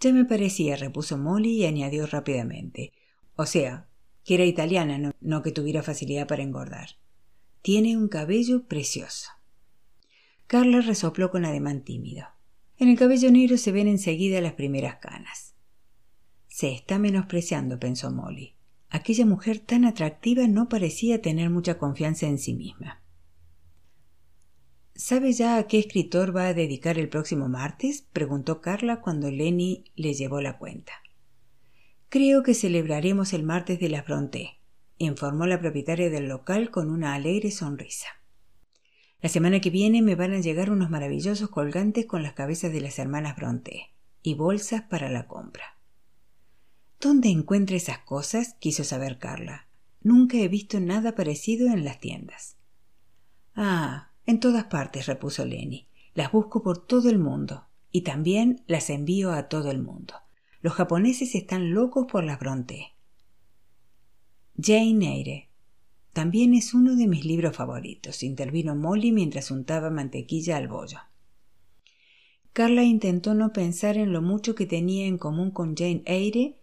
Ya 0.00 0.12
me 0.12 0.26
parecía, 0.26 0.76
repuso 0.76 1.16
Molly 1.16 1.52
y 1.52 1.64
añadió 1.64 2.06
rápidamente. 2.06 2.92
O 3.36 3.46
sea, 3.46 3.88
que 4.22 4.34
era 4.34 4.44
italiana, 4.44 5.14
no, 5.18 5.42
que 5.42 5.50
tuviera 5.50 5.82
facilidad 5.82 6.26
para 6.26 6.42
engordar. 6.42 6.90
Tiene 7.62 7.96
un 7.96 8.08
cabello 8.08 8.68
precioso. 8.68 9.30
Carla 10.46 10.82
resopló 10.82 11.30
con 11.30 11.46
ademán 11.46 11.84
tímido. 11.84 12.26
En 12.76 12.90
el 12.90 12.98
cabello 12.98 13.30
negro 13.30 13.56
se 13.56 13.72
ven 13.72 13.88
enseguida 13.88 14.42
las 14.42 14.52
primeras 14.52 14.96
canas. 14.96 15.54
Se 16.48 16.70
está 16.70 16.98
menospreciando, 16.98 17.80
pensó 17.80 18.10
Molly. 18.10 18.56
Aquella 18.90 19.24
mujer 19.24 19.58
tan 19.58 19.86
atractiva 19.86 20.46
no 20.48 20.68
parecía 20.68 21.22
tener 21.22 21.48
mucha 21.48 21.78
confianza 21.78 22.26
en 22.26 22.36
sí 22.36 22.52
misma. 22.52 23.02
¿Sabe 24.94 25.32
ya 25.32 25.56
a 25.56 25.66
qué 25.66 25.78
escritor 25.78 26.36
va 26.36 26.48
a 26.48 26.54
dedicar 26.54 26.98
el 26.98 27.08
próximo 27.08 27.48
martes? 27.48 28.06
preguntó 28.12 28.60
Carla 28.60 29.00
cuando 29.00 29.30
Lenny 29.30 29.84
le 29.96 30.14
llevó 30.14 30.40
la 30.40 30.58
cuenta. 30.58 30.92
Creo 32.08 32.42
que 32.42 32.54
celebraremos 32.54 33.32
el 33.32 33.44
martes 33.44 33.78
de 33.78 33.88
la 33.88 34.02
Bronte, 34.02 34.58
informó 34.98 35.46
la 35.46 35.60
propietaria 35.60 36.10
del 36.10 36.28
local 36.28 36.70
con 36.70 36.90
una 36.90 37.14
alegre 37.14 37.50
sonrisa. 37.50 38.08
La 39.22 39.28
semana 39.28 39.60
que 39.60 39.70
viene 39.70 40.02
me 40.02 40.14
van 40.14 40.32
a 40.32 40.40
llegar 40.40 40.70
unos 40.70 40.90
maravillosos 40.90 41.50
colgantes 41.50 42.06
con 42.06 42.22
las 42.22 42.32
cabezas 42.32 42.72
de 42.72 42.80
las 42.80 42.98
hermanas 42.98 43.36
Bronte 43.36 43.90
y 44.22 44.34
bolsas 44.34 44.82
para 44.82 45.08
la 45.08 45.26
compra. 45.26 45.78
¿Dónde 47.00 47.28
encuentra 47.28 47.76
esas 47.76 47.98
cosas? 47.98 48.56
quiso 48.58 48.84
saber 48.84 49.18
Carla. 49.18 49.68
Nunca 50.02 50.36
he 50.38 50.48
visto 50.48 50.80
nada 50.80 51.14
parecido 51.14 51.68
en 51.68 51.84
las 51.84 52.00
tiendas. 52.00 52.56
Ah, 53.54 54.09
en 54.30 54.40
todas 54.40 54.64
partes, 54.64 55.06
repuso 55.06 55.44
Lenny. 55.44 55.88
Las 56.14 56.32
busco 56.32 56.62
por 56.62 56.86
todo 56.86 57.10
el 57.10 57.18
mundo 57.18 57.66
y 57.90 58.02
también 58.02 58.62
las 58.66 58.88
envío 58.90 59.32
a 59.32 59.48
todo 59.48 59.70
el 59.70 59.82
mundo. 59.82 60.14
Los 60.60 60.74
japoneses 60.74 61.34
están 61.34 61.72
locos 61.72 62.06
por 62.10 62.24
las 62.24 62.38
Bronte. 62.38 62.94
Jane 64.56 65.14
Eyre. 65.14 65.50
También 66.12 66.54
es 66.54 66.74
uno 66.74 66.96
de 66.96 67.06
mis 67.06 67.24
libros 67.24 67.56
favoritos, 67.56 68.22
intervino 68.22 68.74
Molly 68.74 69.12
mientras 69.12 69.50
untaba 69.50 69.90
mantequilla 69.90 70.56
al 70.56 70.68
bollo. 70.68 70.98
Carla 72.52 72.82
intentó 72.82 73.34
no 73.34 73.52
pensar 73.52 73.96
en 73.96 74.12
lo 74.12 74.22
mucho 74.22 74.54
que 74.54 74.66
tenía 74.66 75.06
en 75.06 75.18
común 75.18 75.50
con 75.52 75.76
Jane 75.76 76.02
Eyre 76.04 76.60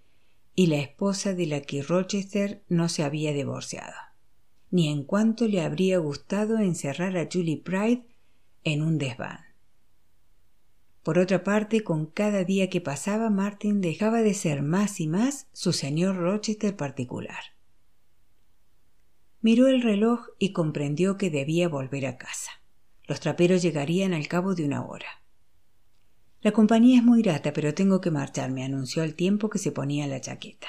y 0.53 0.67
la 0.67 0.77
esposa 0.77 1.33
de 1.33 1.45
la 1.47 1.61
que 1.61 1.81
Rochester 1.81 2.63
no 2.67 2.89
se 2.89 3.03
había 3.03 3.31
divorciado 3.31 4.06
ni 4.71 4.89
en 4.89 5.03
cuánto 5.03 5.47
le 5.47 5.61
habría 5.61 5.97
gustado 5.97 6.57
encerrar 6.59 7.17
a 7.17 7.27
Julie 7.31 7.61
Pride 7.61 8.05
en 8.63 8.81
un 8.81 8.97
desván. 8.97 9.39
Por 11.03 11.19
otra 11.19 11.43
parte, 11.43 11.85
con 11.85 12.05
cada 12.07 12.43
día 12.43 12.69
que 12.69 12.81
pasaba, 12.81 13.29
Martin 13.29 13.79
dejaba 13.79 14.21
de 14.21 14.33
ser 14.33 14.61
más 14.61 14.99
y 14.99 15.07
más 15.07 15.47
su 15.53 15.71
señor 15.71 16.17
Rochester 16.17 16.75
particular. 16.75 17.39
Miró 19.39 19.67
el 19.67 19.81
reloj 19.81 20.27
y 20.37 20.51
comprendió 20.51 21.15
que 21.15 21.29
debía 21.29 21.69
volver 21.69 22.07
a 22.07 22.17
casa. 22.17 22.51
Los 23.05 23.21
traperos 23.21 23.61
llegarían 23.61 24.13
al 24.13 24.27
cabo 24.27 24.53
de 24.53 24.65
una 24.65 24.85
hora. 24.85 25.07
La 26.41 26.51
compañía 26.51 26.97
es 26.97 27.03
muy 27.03 27.21
grata, 27.21 27.53
pero 27.53 27.73
tengo 27.73 28.01
que 28.01 28.11
marcharme, 28.11 28.65
anunció 28.65 29.01
al 29.01 29.15
tiempo 29.15 29.49
que 29.49 29.59
se 29.59 29.71
ponía 29.71 30.07
la 30.07 30.19
chaqueta. 30.19 30.67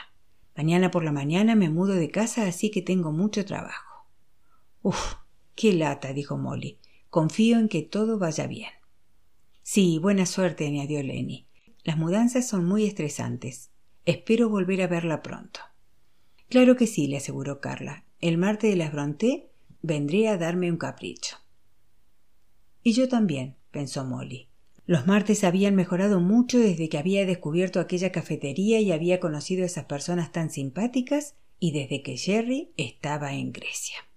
Mañana 0.57 0.93
por 0.93 1.03
la 1.03 1.11
mañana 1.13 1.57
me 1.57 1.69
mudo 1.69 1.95
de 1.95 2.11
casa, 2.11 2.47
así 2.47 2.71
que 2.71 2.83
tengo 2.83 3.11
mucho 3.11 3.45
trabajo. 3.45 3.88
Uf, 4.83 5.15
qué 5.55 5.73
lata, 5.73 6.13
dijo 6.13 6.37
Molly. 6.37 6.79
Confío 7.11 7.59
en 7.59 7.69
que 7.69 7.83
todo 7.83 8.19
vaya 8.19 8.47
bien. 8.47 8.71
Sí, 9.63 9.99
buena 9.99 10.27
suerte, 10.27 10.67
añadió 10.67 11.03
Lenny. 11.03 11.47
Las 11.85 11.97
mudanzas 11.97 12.49
son 12.49 12.65
muy 12.65 12.85
estresantes. 12.85 13.71
Espero 14.05 14.49
volver 14.49 14.83
a 14.83 14.87
verla 14.87 15.23
pronto. 15.23 15.61
Claro 16.49 16.77
que 16.77 16.87
sí, 16.87 17.07
le 17.07 17.19
aseguró 17.19 17.61
Carla. 17.61 18.05
El 18.21 18.39
martes 18.39 18.71
de 18.71 18.77
las 18.77 18.93
Bronté 18.93 19.51
vendré 19.83 20.29
a 20.29 20.39
darme 20.39 20.71
un 20.71 20.79
capricho. 20.79 21.37
Y 22.83 22.93
yo 22.93 23.09
también, 23.09 23.57
pensó 23.71 24.05
Molly. 24.05 24.49
Los 24.87 25.07
martes 25.07 25.45
habían 25.45 25.75
mejorado 25.75 26.21
mucho 26.21 26.59
desde 26.59 26.89
que 26.89 26.97
había 26.97 27.27
descubierto 27.27 27.81
aquella 27.81 28.11
cafetería 28.11 28.81
y 28.81 28.93
había 28.93 29.21
conocido 29.21 29.63
a 29.63 29.67
esas 29.67 29.85
personas 29.85 30.33
tan 30.33 30.51
simpáticas 30.51 31.35
y 31.61 31.73
desde 31.73 32.03
que 32.03 32.17
Jerry 32.17 32.73
estaba 32.79 33.35
en 33.35 33.53
Grecia. 33.53 34.08